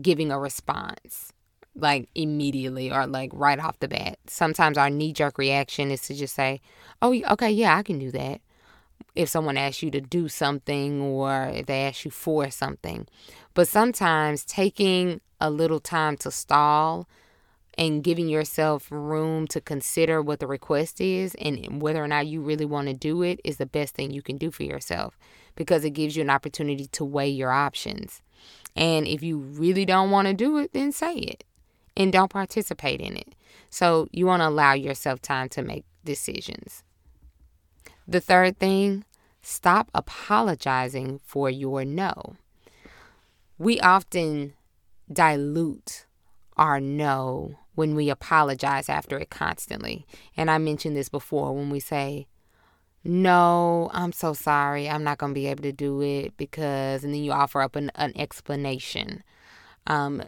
giving 0.00 0.32
a 0.32 0.38
response 0.38 1.32
like 1.76 2.08
immediately 2.14 2.90
or 2.90 3.06
like 3.06 3.30
right 3.32 3.58
off 3.58 3.78
the 3.80 3.88
bat. 3.88 4.18
Sometimes 4.26 4.78
our 4.78 4.90
knee 4.90 5.12
jerk 5.12 5.38
reaction 5.38 5.90
is 5.90 6.02
to 6.02 6.14
just 6.14 6.34
say, 6.34 6.60
Oh, 7.02 7.14
okay, 7.30 7.50
yeah, 7.50 7.76
I 7.76 7.82
can 7.82 7.98
do 7.98 8.10
that 8.12 8.40
if 9.14 9.28
someone 9.28 9.56
asks 9.56 9.82
you 9.82 9.90
to 9.90 10.00
do 10.00 10.28
something 10.28 11.00
or 11.00 11.50
if 11.54 11.66
they 11.66 11.82
ask 11.84 12.04
you 12.04 12.10
for 12.10 12.50
something. 12.50 13.06
But 13.54 13.68
sometimes 13.68 14.44
taking 14.44 15.20
a 15.40 15.50
little 15.50 15.80
time 15.80 16.16
to 16.18 16.30
stall 16.30 17.08
and 17.76 18.04
giving 18.04 18.28
yourself 18.28 18.90
room 18.90 19.46
to 19.48 19.60
consider 19.60 20.22
what 20.22 20.40
the 20.40 20.46
request 20.46 21.00
is 21.00 21.34
and 21.36 21.82
whether 21.82 22.02
or 22.02 22.08
not 22.08 22.26
you 22.26 22.40
really 22.40 22.64
want 22.64 22.88
to 22.88 22.94
do 22.94 23.22
it 23.22 23.40
is 23.44 23.56
the 23.56 23.66
best 23.66 23.94
thing 23.94 24.10
you 24.10 24.22
can 24.22 24.38
do 24.38 24.50
for 24.50 24.62
yourself 24.62 25.18
because 25.56 25.84
it 25.84 25.90
gives 25.90 26.16
you 26.16 26.22
an 26.22 26.30
opportunity 26.30 26.86
to 26.86 27.04
weigh 27.04 27.28
your 27.28 27.50
options. 27.50 28.22
And 28.76 29.06
if 29.06 29.22
you 29.22 29.38
really 29.38 29.84
don't 29.84 30.10
want 30.10 30.28
to 30.28 30.34
do 30.34 30.58
it, 30.58 30.72
then 30.72 30.92
say 30.92 31.14
it 31.14 31.44
and 31.96 32.12
don't 32.12 32.30
participate 32.30 33.00
in 33.00 33.16
it. 33.16 33.34
So 33.70 34.08
you 34.12 34.26
want 34.26 34.42
to 34.42 34.48
allow 34.48 34.72
yourself 34.72 35.20
time 35.20 35.48
to 35.50 35.62
make 35.62 35.84
decisions. 36.04 36.82
The 38.06 38.20
third 38.20 38.58
thing, 38.58 39.04
stop 39.42 39.90
apologizing 39.94 41.20
for 41.24 41.48
your 41.48 41.84
no. 41.84 42.36
We 43.58 43.80
often 43.80 44.54
dilute 45.12 46.06
our 46.56 46.80
no 46.80 47.58
when 47.74 47.94
we 47.94 48.10
apologize 48.10 48.88
after 48.88 49.18
it 49.18 49.30
constantly. 49.30 50.06
And 50.36 50.50
I 50.50 50.58
mentioned 50.58 50.96
this 50.96 51.08
before 51.08 51.54
when 51.54 51.70
we 51.70 51.80
say, 51.80 52.26
no, 53.02 53.90
I'm 53.92 54.12
so 54.12 54.32
sorry. 54.32 54.88
I'm 54.88 55.04
not 55.04 55.18
going 55.18 55.32
to 55.32 55.40
be 55.40 55.46
able 55.46 55.62
to 55.64 55.72
do 55.72 56.00
it 56.00 56.36
because, 56.36 57.04
and 57.04 57.12
then 57.12 57.22
you 57.22 57.32
offer 57.32 57.60
up 57.60 57.76
an, 57.76 57.90
an 57.96 58.12
explanation. 58.16 59.22
Um, 59.86 60.22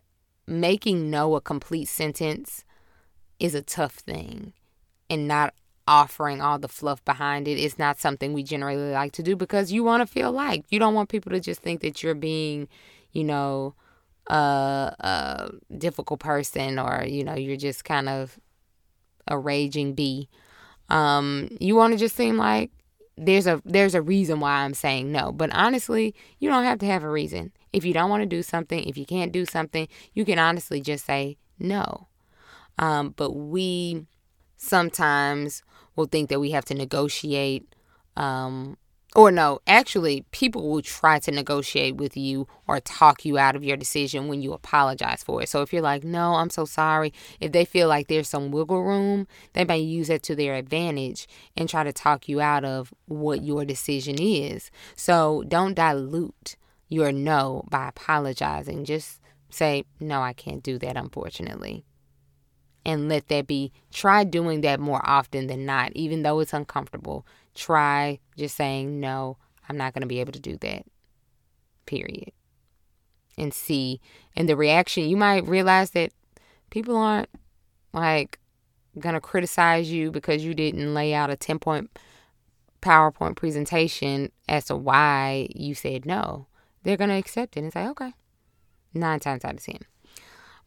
making 0.47 1.11
no 1.11 1.37
a 1.37 1.40
complete 1.40 1.87
sentence 1.87 2.64
is 3.40 3.54
a 3.54 3.62
tough 3.62 3.95
thing 3.95 4.52
and 5.09 5.26
not 5.26 5.54
offering 5.86 6.40
all 6.40 6.58
the 6.58 6.68
fluff 6.68 7.04
behind 7.04 7.46
it 7.46 7.58
is 7.58 7.78
not 7.78 7.98
something 7.98 8.32
we 8.32 8.42
generally 8.42 8.92
like 8.92 9.12
to 9.12 9.22
do 9.22 9.36
because 9.36 9.72
you 9.72 9.84
want 9.84 10.00
to 10.00 10.12
feel 10.12 10.32
liked. 10.32 10.66
You 10.70 10.78
don't 10.78 10.94
want 10.94 11.08
people 11.08 11.32
to 11.32 11.40
just 11.40 11.62
think 11.62 11.80
that 11.80 12.02
you're 12.02 12.14
being, 12.14 12.68
you 13.12 13.24
know, 13.24 13.74
a, 14.26 14.94
a 14.98 15.50
difficult 15.76 16.20
person 16.20 16.78
or, 16.78 17.04
you 17.06 17.22
know, 17.22 17.34
you're 17.34 17.56
just 17.56 17.84
kind 17.84 18.08
of 18.08 18.38
a 19.28 19.38
raging 19.38 19.94
bee. 19.94 20.28
Um, 20.88 21.48
you 21.60 21.76
want 21.76 21.92
to 21.92 21.98
just 21.98 22.16
seem 22.16 22.36
like 22.36 22.70
there's 23.16 23.46
a 23.46 23.62
there's 23.64 23.94
a 23.94 24.02
reason 24.02 24.40
why 24.40 24.62
I'm 24.62 24.74
saying 24.74 25.10
no. 25.10 25.32
But 25.32 25.50
honestly, 25.54 26.14
you 26.38 26.48
don't 26.48 26.64
have 26.64 26.78
to 26.80 26.86
have 26.86 27.02
a 27.02 27.10
reason. 27.10 27.52
If 27.72 27.84
you 27.84 27.92
don't 27.92 28.10
want 28.10 28.22
to 28.22 28.26
do 28.26 28.42
something, 28.42 28.84
if 28.84 28.98
you 28.98 29.06
can't 29.06 29.32
do 29.32 29.44
something, 29.44 29.88
you 30.14 30.24
can 30.24 30.38
honestly 30.38 30.80
just 30.80 31.06
say 31.06 31.38
no. 31.58 32.08
Um, 32.78 33.14
but 33.16 33.32
we 33.32 34.06
sometimes 34.56 35.62
will 35.94 36.06
think 36.06 36.28
that 36.28 36.40
we 36.40 36.50
have 36.50 36.64
to 36.66 36.75
negotiate 36.75 37.75
um, 38.16 38.76
or 39.16 39.30
no, 39.30 39.60
actually, 39.66 40.26
people 40.30 40.68
will 40.68 40.82
try 40.82 41.18
to 41.20 41.30
negotiate 41.30 41.96
with 41.96 42.18
you 42.18 42.46
or 42.68 42.80
talk 42.80 43.25
you 43.25 43.38
out 43.38 43.56
of 43.56 43.64
your 43.64 43.78
decision 43.78 44.28
when 44.28 44.42
you 44.42 44.52
apologize 44.52 45.22
for 45.22 45.42
it. 45.42 45.48
So 45.48 45.62
if 45.62 45.72
you're 45.72 45.80
like, 45.80 46.04
no, 46.04 46.34
I'm 46.34 46.50
so 46.50 46.66
sorry, 46.66 47.14
if 47.40 47.50
they 47.52 47.64
feel 47.64 47.88
like 47.88 48.08
there's 48.08 48.28
some 48.28 48.50
wiggle 48.50 48.82
room, 48.82 49.26
they 49.54 49.64
may 49.64 49.78
use 49.78 50.08
that 50.08 50.22
to 50.25 50.36
their 50.36 50.54
advantage 50.54 51.26
and 51.56 51.66
try 51.66 51.82
to 51.82 51.94
talk 51.94 52.28
you 52.28 52.42
out 52.42 52.66
of 52.66 52.92
what 53.06 53.42
your 53.42 53.64
decision 53.64 54.20
is. 54.20 54.70
So 54.96 55.44
don't 55.48 55.72
dilute 55.72 56.56
your 56.88 57.10
no 57.10 57.64
by 57.70 57.88
apologizing. 57.88 58.84
Just 58.84 59.22
say, 59.48 59.84
no, 59.98 60.20
I 60.20 60.34
can't 60.34 60.62
do 60.62 60.78
that, 60.80 60.98
unfortunately 60.98 61.86
and 62.86 63.08
let 63.08 63.26
that 63.28 63.48
be. 63.48 63.72
Try 63.92 64.22
doing 64.22 64.60
that 64.60 64.78
more 64.78 65.02
often 65.04 65.48
than 65.48 65.66
not, 65.66 65.92
even 65.94 66.22
though 66.22 66.38
it's 66.38 66.54
uncomfortable. 66.54 67.26
Try 67.54 68.20
just 68.38 68.56
saying, 68.56 69.00
no, 69.00 69.38
I'm 69.68 69.76
not 69.76 69.92
going 69.92 70.02
to 70.02 70.06
be 70.06 70.20
able 70.20 70.32
to 70.32 70.40
do 70.40 70.56
that. 70.58 70.86
Period. 71.84 72.30
And 73.36 73.52
see. 73.52 74.00
And 74.36 74.48
the 74.48 74.56
reaction, 74.56 75.08
you 75.08 75.16
might 75.16 75.46
realize 75.48 75.90
that 75.90 76.12
people 76.70 76.96
aren't 76.96 77.28
like 77.92 78.38
going 79.00 79.14
to 79.14 79.20
criticize 79.20 79.90
you 79.90 80.12
because 80.12 80.44
you 80.44 80.54
didn't 80.54 80.94
lay 80.94 81.12
out 81.12 81.28
a 81.28 81.36
10 81.36 81.58
point 81.58 81.98
PowerPoint 82.80 83.34
presentation 83.34 84.30
as 84.48 84.66
to 84.66 84.76
why 84.76 85.48
you 85.56 85.74
said 85.74 86.06
no. 86.06 86.46
They're 86.84 86.96
going 86.96 87.10
to 87.10 87.16
accept 87.16 87.56
it 87.56 87.64
and 87.64 87.72
say, 87.72 87.88
okay. 87.88 88.12
Nine 88.94 89.18
times 89.18 89.44
out 89.44 89.54
of 89.54 89.64
10. 89.64 89.80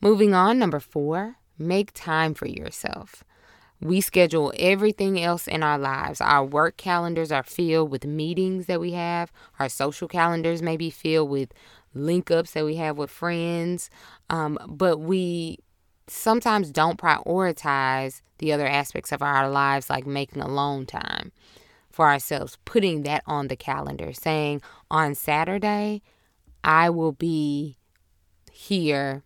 Moving 0.01 0.33
on, 0.33 0.59
number 0.59 0.81
four, 0.81 1.37
Make 1.59 1.91
time 1.93 2.33
for 2.33 2.47
yourself. 2.47 3.23
We 3.81 4.01
schedule 4.01 4.51
everything 4.57 5.21
else 5.21 5.47
in 5.47 5.61
our 5.61 5.77
lives. 5.77 6.19
Our 6.19 6.43
work 6.43 6.77
calendars 6.77 7.31
are 7.31 7.43
filled 7.43 7.91
with 7.91 8.05
meetings 8.05 8.65
that 8.65 8.79
we 8.79 8.91
have. 8.93 9.31
Our 9.59 9.69
social 9.69 10.07
calendars 10.07 10.61
may 10.61 10.77
be 10.77 10.89
filled 10.89 11.29
with 11.29 11.53
link 11.93 12.31
ups 12.31 12.51
that 12.51 12.65
we 12.65 12.75
have 12.75 12.97
with 12.97 13.09
friends. 13.09 13.89
Um, 14.29 14.57
but 14.67 14.97
we 14.97 15.59
sometimes 16.07 16.71
don't 16.71 16.99
prioritize 16.99 18.21
the 18.39 18.51
other 18.51 18.67
aspects 18.67 19.11
of 19.11 19.21
our 19.21 19.49
lives, 19.49 19.89
like 19.89 20.05
making 20.05 20.41
alone 20.41 20.85
time 20.85 21.31
for 21.89 22.07
ourselves, 22.07 22.57
putting 22.65 23.03
that 23.03 23.23
on 23.25 23.47
the 23.47 23.55
calendar, 23.55 24.13
saying 24.13 24.61
on 24.89 25.15
Saturday, 25.15 26.01
I 26.63 26.89
will 26.89 27.11
be 27.11 27.77
here 28.51 29.23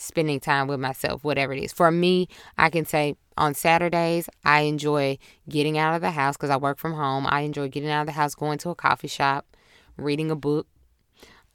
spending 0.00 0.40
time 0.40 0.66
with 0.66 0.80
myself, 0.80 1.22
whatever 1.22 1.52
it 1.52 1.62
is. 1.62 1.72
For 1.72 1.90
me, 1.90 2.28
I 2.58 2.70
can 2.70 2.84
say 2.84 3.16
on 3.36 3.54
Saturdays, 3.54 4.28
I 4.44 4.62
enjoy 4.62 5.18
getting 5.48 5.78
out 5.78 5.94
of 5.94 6.00
the 6.00 6.10
house 6.10 6.36
because 6.36 6.50
I 6.50 6.56
work 6.56 6.78
from 6.78 6.94
home. 6.94 7.26
I 7.28 7.40
enjoy 7.40 7.68
getting 7.68 7.90
out 7.90 8.02
of 8.02 8.06
the 8.06 8.12
house, 8.12 8.34
going 8.34 8.58
to 8.58 8.70
a 8.70 8.74
coffee 8.74 9.08
shop, 9.08 9.56
reading 9.96 10.30
a 10.30 10.36
book, 10.36 10.66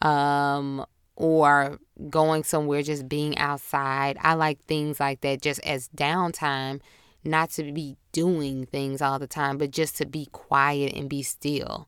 um, 0.01 0.85
or 1.15 1.79
going 2.09 2.43
somewhere, 2.43 2.81
just 2.81 3.07
being 3.07 3.37
outside. 3.37 4.17
I 4.21 4.33
like 4.33 4.63
things 4.65 4.99
like 4.99 5.21
that 5.21 5.41
just 5.41 5.59
as 5.65 5.89
downtime, 5.89 6.81
not 7.23 7.51
to 7.51 7.71
be 7.71 7.97
doing 8.11 8.65
things 8.65 9.01
all 9.01 9.19
the 9.19 9.27
time, 9.27 9.57
but 9.57 9.71
just 9.71 9.97
to 9.97 10.05
be 10.05 10.27
quiet 10.31 10.93
and 10.93 11.09
be 11.09 11.23
still. 11.23 11.87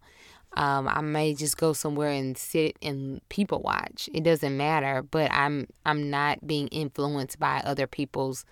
Um, 0.57 0.87
I 0.87 1.01
may 1.01 1.35
just 1.35 1.55
go 1.55 1.71
somewhere 1.73 2.09
and 2.09 2.35
sit 2.35 2.77
and 2.81 3.21
people 3.29 3.61
watch. 3.61 4.09
It 4.11 4.23
doesn't 4.23 4.57
matter, 4.57 5.03
but 5.03 5.31
I'm 5.31 5.67
I'm 5.85 6.09
not 6.09 6.47
being 6.47 6.67
influenced 6.69 7.39
by 7.39 7.61
other 7.63 7.85
people's 7.85 8.43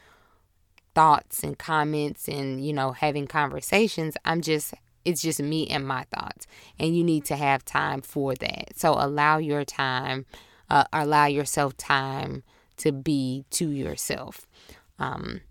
thoughts 0.93 1.43
and 1.43 1.57
comments 1.57 2.27
and 2.27 2.63
you 2.63 2.73
know 2.73 2.91
having 2.91 3.25
conversations. 3.25 4.15
I'm 4.23 4.41
just 4.41 4.75
it's 5.03 5.23
just 5.23 5.41
me 5.41 5.65
and 5.67 5.87
my 5.87 6.03
thoughts, 6.15 6.45
and 6.77 6.95
you 6.95 7.03
need 7.03 7.25
to 7.25 7.35
have 7.35 7.65
time 7.65 8.01
for 8.01 8.35
that. 8.35 8.77
So 8.77 8.93
allow 8.93 9.39
your 9.39 9.65
time, 9.65 10.27
uh, 10.69 10.83
allow 10.93 11.25
yourself 11.25 11.75
time 11.75 12.43
to 12.77 12.91
be 12.91 13.45
to 13.49 13.71
yourself 13.71 14.45
um, 14.99 15.41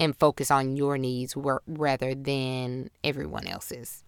and 0.00 0.18
focus 0.18 0.50
on 0.50 0.74
your 0.74 0.98
needs 0.98 1.36
rather 1.36 2.16
than 2.16 2.90
everyone 3.04 3.46
else's. 3.46 4.02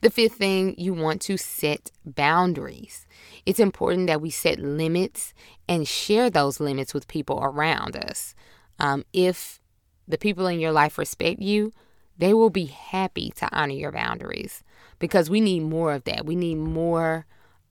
The 0.00 0.10
fifth 0.10 0.34
thing, 0.34 0.74
you 0.78 0.92
want 0.92 1.20
to 1.22 1.36
set 1.36 1.90
boundaries. 2.04 3.06
It's 3.44 3.60
important 3.60 4.06
that 4.08 4.20
we 4.20 4.30
set 4.30 4.58
limits 4.58 5.32
and 5.68 5.88
share 5.88 6.30
those 6.30 6.60
limits 6.60 6.92
with 6.92 7.08
people 7.08 7.40
around 7.42 7.96
us. 7.96 8.34
Um, 8.78 9.04
if 9.12 9.60
the 10.06 10.18
people 10.18 10.46
in 10.46 10.60
your 10.60 10.72
life 10.72 10.98
respect 10.98 11.40
you, 11.40 11.72
they 12.18 12.34
will 12.34 12.50
be 12.50 12.66
happy 12.66 13.30
to 13.36 13.48
honor 13.52 13.74
your 13.74 13.92
boundaries 13.92 14.62
because 14.98 15.28
we 15.28 15.40
need 15.40 15.60
more 15.60 15.92
of 15.92 16.04
that. 16.04 16.24
We 16.24 16.36
need 16.36 16.56
more 16.56 17.26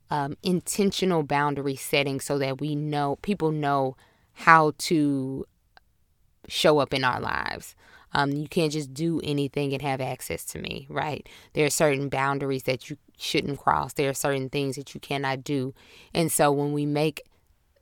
um, 0.10 0.38
intentional 0.44 1.24
boundary 1.24 1.76
setting 1.76 2.20
so 2.20 2.38
that 2.38 2.60
we 2.60 2.76
know 2.76 3.18
people 3.22 3.52
know 3.52 3.98
how 4.34 4.74
to 4.78 5.46
show 6.48 6.80
up 6.80 6.94
in 6.94 7.04
our 7.04 7.20
lives. 7.20 7.76
Um, 8.16 8.32
you 8.32 8.48
can't 8.48 8.72
just 8.72 8.94
do 8.94 9.20
anything 9.26 9.74
and 9.74 9.82
have 9.82 10.00
access 10.00 10.46
to 10.46 10.60
me, 10.60 10.88
right? 10.90 11.28
There 11.52 11.66
are 11.66 11.70
certain 11.70 12.08
boundaries 12.08 12.64
that 12.64 12.90
you 12.90 12.96
shouldn't 13.18 13.60
cross. 13.60 13.92
There 13.92 14.10
are 14.10 14.14
certain 14.14 14.48
things 14.50 14.78
that 14.78 14.94
you 14.94 15.02
cannot 15.02 15.44
do. 15.44 15.74
And 16.14 16.32
so 16.32 16.50
when 16.50 16.72
we 16.72 16.86
make, 16.86 17.24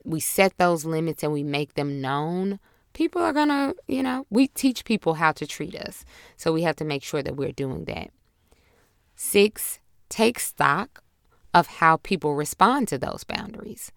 we 0.02 0.18
set 0.18 0.58
those 0.58 0.84
limits 0.84 1.22
and 1.22 1.32
we 1.32 1.44
make 1.44 1.74
them 1.74 2.00
known, 2.00 2.58
people 2.94 3.22
are 3.22 3.32
going 3.32 3.48
to, 3.48 3.76
you 3.86 4.02
know, 4.02 4.26
we 4.28 4.48
teach 4.48 4.84
people 4.84 5.14
how 5.14 5.30
to 5.30 5.46
treat 5.46 5.76
us. 5.76 6.04
So 6.36 6.52
we 6.52 6.62
have 6.62 6.76
to 6.76 6.84
make 6.84 7.04
sure 7.04 7.22
that 7.22 7.36
we're 7.36 7.52
doing 7.52 7.84
that. 7.84 8.10
Six, 9.14 9.78
take 10.08 10.40
stock 10.40 11.04
of 11.54 11.68
how 11.68 11.98
people 11.98 12.34
respond 12.34 12.88
to 12.88 12.98
those 12.98 13.22
boundaries. 13.22 13.92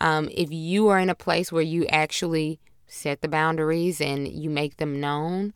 Um, 0.00 0.30
if 0.32 0.50
you 0.50 0.88
are 0.88 0.98
in 0.98 1.10
a 1.10 1.14
place 1.14 1.52
where 1.52 1.62
you 1.62 1.84
actually 1.88 2.58
set 2.88 3.20
the 3.20 3.28
boundaries 3.28 4.00
and 4.00 4.26
you 4.26 4.50
make 4.50 4.78
them 4.78 5.00
known, 5.00 5.54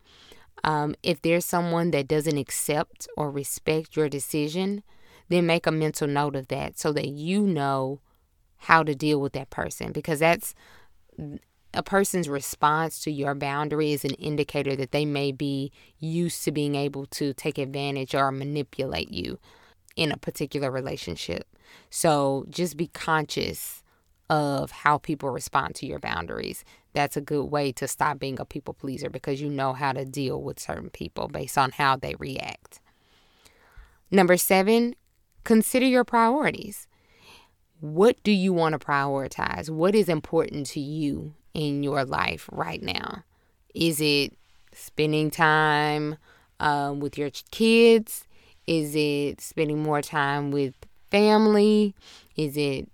um, 0.65 0.95
if 1.03 1.21
there's 1.23 1.45
someone 1.45 1.91
that 1.91 2.09
doesn't 2.09 2.39
accept 2.39 3.09
or 3.17 3.31
respect 3.31 3.97
your 3.97 4.09
decision, 4.09 4.83
then 5.29 5.47
make 5.47 5.67
a 5.67 5.73
mental 5.73 6.07
note 6.07 6.37
of 6.37 6.49
that 6.49 6.79
so 6.79 6.93
that 6.93 7.09
you 7.09 7.43
know 7.43 8.01
how 8.59 8.83
to 8.83 8.95
deal 8.95 9.21
with 9.21 9.33
that 9.33 9.51
person 9.51 9.91
because 9.91 10.21
that's 10.21 10.55
a 11.75 11.83
person's 11.83 12.29
response 12.29 13.01
to 13.01 13.11
your 13.11 13.35
boundary 13.35 13.93
is 13.93 14.05
an 14.05 14.15
indicator 14.15 14.77
that 14.77 14.93
they 14.93 15.05
may 15.05 15.33
be 15.33 15.73
used 15.99 16.45
to 16.45 16.53
being 16.53 16.75
able 16.75 17.07
to 17.07 17.33
take 17.33 17.59
advantage 17.59 18.15
or 18.15 18.31
manipulate 18.31 19.11
you 19.11 19.39
in 19.97 20.13
a 20.13 20.17
particular 20.17 20.71
relationship. 20.71 21.47
So 21.91 22.45
just 22.51 22.77
be 22.77 22.89
conscious 22.89 23.82
of 24.33 24.71
how 24.71 24.97
people 24.97 25.29
respond 25.29 25.75
to 25.75 25.85
your 25.85 25.99
boundaries. 25.99 26.65
That's 26.95 27.19
a 27.19 27.21
good 27.21 27.51
way 27.51 27.71
to 27.73 27.87
stop 27.87 28.19
being 28.19 28.41
a 28.41 28.47
people 28.47 28.73
pleaser 28.73 29.11
because 29.11 29.43
you 29.43 29.51
know 29.51 29.75
how 29.75 29.93
to 29.93 30.07
deal 30.07 30.41
with 30.41 30.59
certain 30.59 30.89
people 30.89 31.29
based 31.29 31.59
on 31.59 31.73
how 31.73 31.97
they 31.97 32.15
react. 32.19 32.81
Number 34.11 34.39
seven, 34.39 34.97
consider 35.45 35.85
your 35.85 36.05
priorities. 36.05 36.89
What 37.81 38.23
do 38.23 38.33
you 38.33 38.55
want 38.55 38.73
to 38.73 38.79
prioritize? 38.79 39.69
What 39.69 39.95
is 39.95 40.09
important 40.09 40.65
to 40.69 40.81
you 40.81 41.35
in 41.53 41.83
your 41.83 42.03
life 42.03 42.49
right 42.51 42.83
now? 42.83 43.25
Is 43.75 44.01
it 44.01 44.33
spending 44.73 45.31
time 45.31 46.17
um, 46.59 47.01
with 47.01 47.19
your 47.19 47.29
kids? 47.51 48.25
Is 48.67 48.97
it 48.97 49.43
spending 49.43 49.83
more 49.83 50.01
time 50.01 50.51
with 50.53 50.75
family? 51.11 51.95
Is 52.35 52.57
it 52.57 52.89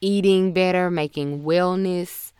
eating 0.00 0.52
better, 0.52 0.90
making 0.90 1.42
wellness 1.42 2.32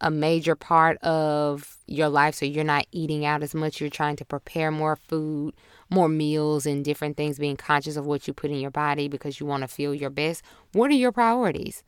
a 0.00 0.10
major 0.10 0.54
part 0.54 0.96
of 0.98 1.76
your 1.86 2.08
life 2.08 2.34
so 2.34 2.46
you're 2.46 2.64
not 2.64 2.86
eating 2.92 3.24
out 3.24 3.42
as 3.42 3.54
much? 3.54 3.80
You're 3.80 3.90
trying 3.90 4.16
to 4.16 4.24
prepare 4.24 4.70
more 4.70 4.96
food, 4.96 5.54
more 5.90 6.08
meals, 6.08 6.66
and 6.66 6.84
different 6.84 7.16
things, 7.16 7.38
being 7.38 7.56
conscious 7.56 7.96
of 7.96 8.06
what 8.06 8.26
you 8.26 8.32
put 8.32 8.50
in 8.50 8.58
your 8.58 8.70
body 8.70 9.08
because 9.08 9.40
you 9.40 9.46
want 9.46 9.62
to 9.62 9.68
feel 9.68 9.94
your 9.94 10.10
best. 10.10 10.42
What 10.72 10.90
are 10.90 10.94
your 10.94 11.12
priorities? 11.12 11.82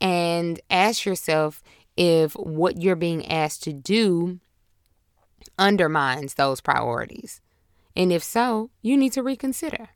And 0.00 0.60
ask 0.70 1.04
yourself 1.04 1.62
if 1.96 2.32
what 2.32 2.80
you're 2.80 2.96
being 2.96 3.30
asked 3.30 3.62
to 3.64 3.72
do 3.72 4.40
undermines 5.58 6.34
those 6.34 6.60
priorities. 6.60 7.40
And 7.94 8.12
if 8.12 8.22
so, 8.22 8.70
you 8.82 8.96
need 8.96 9.12
to 9.12 9.22
reconsider. 9.22 9.90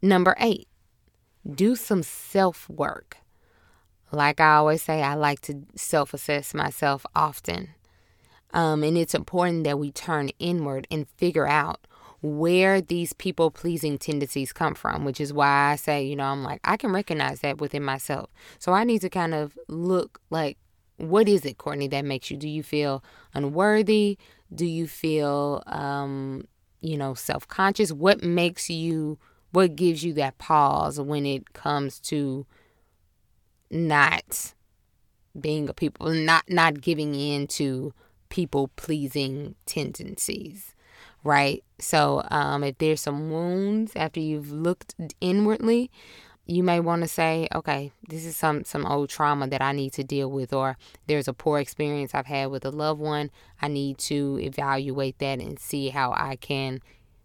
Number 0.00 0.34
eight, 0.40 0.66
do 1.48 1.76
some 1.76 2.02
self 2.02 2.68
work. 2.68 3.18
Like 4.12 4.40
I 4.40 4.54
always 4.56 4.82
say, 4.82 5.02
I 5.02 5.14
like 5.14 5.40
to 5.42 5.62
self 5.74 6.14
assess 6.14 6.54
myself 6.54 7.04
often. 7.14 7.70
Um, 8.52 8.82
and 8.82 8.98
it's 8.98 9.14
important 9.14 9.64
that 9.64 9.78
we 9.78 9.90
turn 9.90 10.28
inward 10.38 10.86
and 10.90 11.08
figure 11.16 11.48
out 11.48 11.86
where 12.20 12.80
these 12.80 13.12
people 13.14 13.50
pleasing 13.50 13.98
tendencies 13.98 14.52
come 14.52 14.74
from, 14.74 15.04
which 15.04 15.20
is 15.20 15.32
why 15.32 15.72
I 15.72 15.76
say, 15.76 16.04
you 16.04 16.14
know, 16.14 16.24
I'm 16.24 16.44
like, 16.44 16.60
I 16.62 16.76
can 16.76 16.92
recognize 16.92 17.40
that 17.40 17.60
within 17.60 17.82
myself. 17.82 18.30
So 18.58 18.72
I 18.72 18.84
need 18.84 19.00
to 19.00 19.10
kind 19.10 19.34
of 19.34 19.58
look 19.68 20.20
like, 20.30 20.58
what 20.98 21.28
is 21.28 21.44
it, 21.44 21.58
Courtney, 21.58 21.88
that 21.88 22.04
makes 22.04 22.30
you? 22.30 22.36
Do 22.36 22.48
you 22.48 22.62
feel 22.62 23.02
unworthy? 23.34 24.18
Do 24.54 24.66
you 24.66 24.86
feel 24.86 25.62
um, 25.66 26.44
you 26.82 26.98
know, 26.98 27.14
self 27.14 27.48
conscious? 27.48 27.92
What 27.92 28.22
makes 28.22 28.68
you, 28.68 29.18
what 29.52 29.74
gives 29.76 30.04
you 30.04 30.12
that 30.14 30.38
pause 30.38 31.00
when 31.00 31.24
it 31.24 31.54
comes 31.54 31.98
to 32.00 32.46
not 33.72 34.54
being 35.38 35.68
a 35.68 35.74
people, 35.74 36.10
not, 36.10 36.44
not 36.48 36.80
giving 36.80 37.14
in 37.14 37.46
to 37.48 37.92
people 38.28 38.68
pleasing 38.76 39.54
tendencies, 39.66 40.74
right? 41.24 41.64
So, 41.78 42.22
um, 42.30 42.62
if 42.62 42.78
there's 42.78 43.00
some 43.00 43.30
wounds 43.30 43.92
after 43.96 44.20
you've 44.20 44.52
looked 44.52 44.94
inwardly, 45.20 45.90
you 46.46 46.62
may 46.62 46.80
want 46.80 47.02
to 47.02 47.08
say, 47.08 47.48
okay, 47.54 47.92
this 48.08 48.24
is 48.24 48.36
some 48.36 48.64
some 48.64 48.84
old 48.84 49.08
trauma 49.08 49.46
that 49.48 49.62
I 49.62 49.72
need 49.72 49.92
to 49.94 50.04
deal 50.04 50.30
with, 50.30 50.52
or 50.52 50.76
there's 51.06 51.28
a 51.28 51.32
poor 51.32 51.58
experience 51.60 52.14
I've 52.14 52.26
had 52.26 52.50
with 52.50 52.64
a 52.64 52.70
loved 52.70 53.00
one. 53.00 53.30
I 53.60 53.68
need 53.68 53.98
to 53.98 54.38
evaluate 54.40 55.18
that 55.18 55.40
and 55.40 55.58
see 55.58 55.88
how 55.88 56.12
I 56.12 56.36
can, 56.36 56.80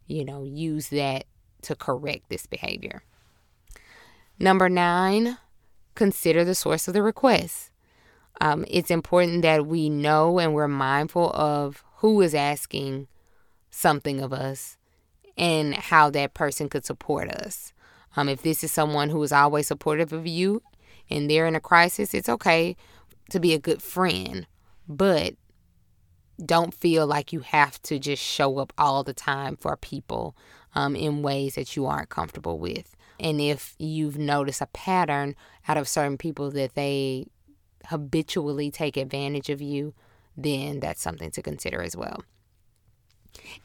you 0.06 0.24
know, 0.24 0.44
use 0.44 0.90
that 0.90 1.26
to 1.64 1.76
correct 1.76 2.30
this 2.30 2.46
behavior. 2.46 3.02
Number 4.40 4.70
nine, 4.70 5.38
consider 5.98 6.46
the 6.46 6.56
source 6.56 6.88
of 6.88 6.94
the 6.94 7.02
request. 7.02 7.72
Um, 8.40 8.64
it's 8.70 8.92
important 8.92 9.42
that 9.42 9.66
we 9.66 9.90
know 9.90 10.40
and 10.40 10.54
we're 10.54 10.68
mindful 10.68 11.32
of 11.32 11.84
who 11.98 12.22
is 12.22 12.36
asking 12.36 13.08
something 13.70 14.22
of 14.22 14.32
us 14.32 14.78
and 15.38 15.74
how 15.74 16.10
that 16.12 16.34
person 16.34 16.70
could 16.70 16.86
support 16.86 17.30
us. 17.30 17.74
Um, 18.16 18.30
if 18.30 18.42
this 18.42 18.64
is 18.64 18.72
someone 18.72 19.10
who 19.10 19.22
is 19.24 19.32
always 19.32 19.68
supportive 19.68 20.14
of 20.14 20.26
you 20.26 20.62
and 21.10 21.30
they're 21.30 21.48
in 21.48 21.56
a 21.56 21.60
crisis, 21.60 22.14
it's 22.14 22.30
okay 22.30 22.76
to 23.30 23.40
be 23.40 23.54
a 23.54 23.60
good 23.60 23.82
friend, 23.82 24.48
but 24.88 25.34
don't 26.44 26.74
feel 26.74 27.06
like 27.08 27.34
you 27.34 27.42
have 27.42 27.82
to 27.84 28.00
just 28.00 28.24
show 28.24 28.60
up 28.60 28.72
all 28.78 29.04
the 29.04 29.14
time 29.14 29.56
for 29.56 29.76
people 29.76 30.36
um, 30.76 30.96
in 30.96 31.24
ways 31.24 31.56
that 31.56 31.76
you 31.76 31.86
aren't 31.86 32.10
comfortable 32.10 32.60
with. 32.60 32.96
And 33.20 33.42
if 33.42 33.76
you've 33.80 34.18
noticed 34.18 34.62
a 34.62 34.68
pattern 34.68 35.36
out 35.68 35.78
of 35.78 35.88
certain 35.88 36.18
people 36.18 36.52
that 36.52 36.76
they 36.76 37.28
habitually 37.86 38.70
take 38.70 38.98
advantage 38.98 39.50
of 39.50 39.62
you, 39.62 39.94
then 40.36 40.80
that's 40.80 41.02
something 41.02 41.32
to 41.32 41.42
consider 41.42 41.82
as 41.82 41.96
well. 41.96 42.24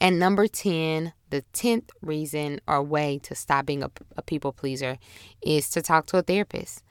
And 0.00 0.18
number 0.18 0.46
10, 0.46 1.12
the 1.30 1.44
10th 1.52 1.90
reason 2.00 2.60
or 2.66 2.82
way 2.82 3.18
to 3.24 3.34
stop 3.34 3.66
being 3.66 3.82
a, 3.82 3.90
a 4.16 4.22
people 4.22 4.52
pleaser 4.52 4.98
is 5.42 5.68
to 5.70 5.82
talk 5.82 6.06
to 6.06 6.18
a 6.18 6.22
therapist. 6.22 6.82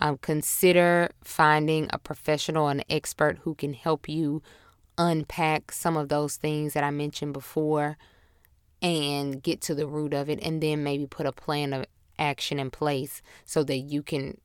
Um, 0.00 0.18
consider 0.18 1.10
finding 1.24 1.88
a 1.92 1.98
professional, 1.98 2.68
an 2.68 2.82
expert 2.88 3.38
who 3.42 3.54
can 3.54 3.74
help 3.74 4.08
you 4.08 4.42
unpack 4.96 5.72
some 5.72 5.96
of 5.96 6.08
those 6.08 6.36
things 6.36 6.74
that 6.74 6.84
I 6.84 6.90
mentioned 6.90 7.32
before 7.32 7.96
and 8.80 9.42
get 9.42 9.60
to 9.62 9.74
the 9.74 9.88
root 9.88 10.14
of 10.14 10.30
it, 10.30 10.38
and 10.40 10.62
then 10.62 10.84
maybe 10.84 11.06
put 11.06 11.26
a 11.26 11.32
plan 11.32 11.72
of 11.72 11.86
action 12.18 12.58
in 12.58 12.70
place 12.70 13.22
so 13.44 13.62
that 13.64 13.78
you 13.78 14.02
can, 14.02 14.38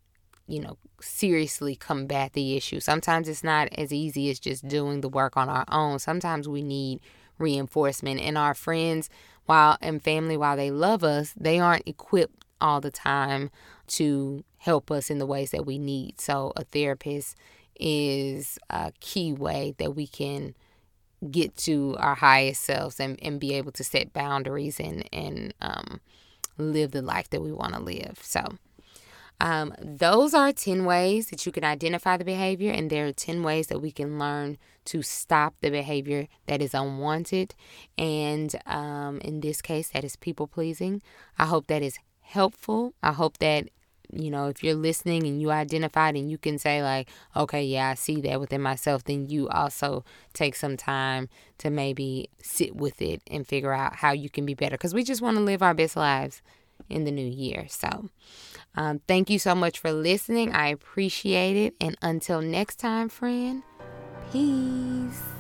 you 0.48 0.60
know, 0.60 0.78
seriously 1.02 1.76
combat 1.76 2.34
the 2.34 2.56
issue. 2.56 2.80
Sometimes 2.80 3.28
it's 3.28 3.44
not 3.44 3.70
as 3.78 3.92
easy 3.92 4.30
as 4.30 4.40
just 4.40 4.68
doing 4.68 5.02
the 5.02 5.10
work 5.10 5.36
on 5.38 5.50
our 5.50 5.66
own. 5.70 6.00
Sometimes 6.00 6.48
we 6.48 6.62
need 6.62 7.02
reinforcement. 7.38 8.22
And 8.22 8.38
our 8.38 8.54
friends, 8.54 9.10
while 9.46 9.78
and 9.82 10.02
family, 10.02 10.38
while 10.38 10.56
they 10.56 10.72
love 10.72 11.04
us, 11.04 11.34
they 11.38 11.60
aren't 11.60 11.88
equipped 11.88 12.46
all 12.62 12.80
the 12.80 12.92
time 12.92 13.50
to 13.86 14.44
help 14.58 14.90
us 14.90 15.10
in 15.10 15.20
the 15.20 15.26
ways 15.26 15.52
that 15.52 15.66
we 15.66 15.78
need. 15.78 16.22
So 16.22 16.54
a 16.56 16.64
therapist 16.64 17.36
is 17.80 18.58
a 18.70 18.94
key 19.00 19.34
way 19.34 19.76
that 19.78 19.96
we 19.96 20.08
can 20.08 20.56
get 21.30 21.56
to 21.56 21.96
our 22.00 22.16
highest 22.16 22.64
selves 22.64 23.00
and, 23.00 23.20
and 23.22 23.40
be 23.40 23.54
able 23.54 23.72
to 23.74 23.84
set 23.84 24.14
boundaries 24.14 24.80
and, 24.80 25.08
and 25.12 25.54
um, 25.62 26.00
live 26.58 26.92
the 26.92 27.02
life 27.02 27.30
that 27.30 27.42
we 27.42 27.52
want 27.52 27.74
to 27.74 27.80
live. 27.80 28.20
So 28.22 28.42
Um, 29.42 29.74
those 29.82 30.34
are 30.34 30.54
10 30.54 30.86
ways 30.86 31.28
that 31.30 31.46
you 31.46 31.52
can 31.52 31.64
identify 31.66 32.16
the 32.18 32.24
behavior, 32.24 32.72
and 32.72 32.90
there 32.90 33.08
are 33.08 33.12
10 33.12 33.44
ways 33.44 33.68
that 33.68 33.82
we 33.82 33.92
can 33.92 34.18
learn 34.18 34.58
to 34.86 35.02
stop 35.02 35.56
the 35.60 35.70
behavior 35.70 36.28
that 36.46 36.62
is 36.62 36.74
unwanted. 36.74 37.54
And 37.98 38.56
um, 38.66 39.20
in 39.20 39.42
this 39.42 39.62
case, 39.62 39.90
that 39.90 40.04
is 40.04 40.16
people 40.16 40.48
pleasing. 40.48 41.02
I 41.38 41.46
hope 41.46 41.68
that 41.68 41.82
is 41.82 41.98
helpful. 42.22 42.94
I 43.02 43.12
hope 43.12 43.40
that 43.40 43.68
you 44.12 44.30
know, 44.30 44.48
if 44.48 44.64
you're 44.64 44.76
listening 44.76 45.26
and 45.26 45.42
you 45.42 45.52
identified 45.52 46.16
and 46.16 46.30
you 46.30 46.38
can 46.38 46.58
say, 46.58 46.84
like, 46.84 47.10
okay, 47.36 47.64
yeah, 47.64 47.90
I 47.90 47.94
see 47.96 48.22
that 48.22 48.40
within 48.40 48.62
myself, 48.62 49.04
then 49.04 49.30
you 49.30 49.50
also 49.50 50.04
take 50.34 50.56
some 50.56 50.78
time 50.78 51.30
to 51.60 51.70
maybe 51.70 52.30
sit 52.42 52.76
with 52.76 53.02
it 53.02 53.22
and 53.28 53.48
figure 53.48 53.74
out 53.74 53.96
how 53.96 54.12
you 54.12 54.30
can 54.30 54.46
be 54.46 54.54
better. 54.54 54.76
Because 54.76 54.94
we 54.94 55.04
just 55.04 55.22
want 55.22 55.38
to 55.38 55.44
live 55.44 55.62
our 55.62 55.74
best 55.74 55.96
lives 55.96 56.42
in 56.90 57.06
the 57.06 57.12
new 57.12 57.26
year. 57.26 57.66
So, 57.70 58.10
um, 58.76 59.02
thank 59.08 59.30
you 59.30 59.40
so 59.40 59.56
much 59.56 59.80
for 59.80 59.92
listening. 59.92 60.54
I 60.54 60.68
appreciate 60.68 61.56
it. 61.56 61.76
And 61.80 61.98
until 62.02 62.42
next 62.42 62.78
time, 62.78 63.10
friend, 63.10 63.64
peace. 64.32 65.33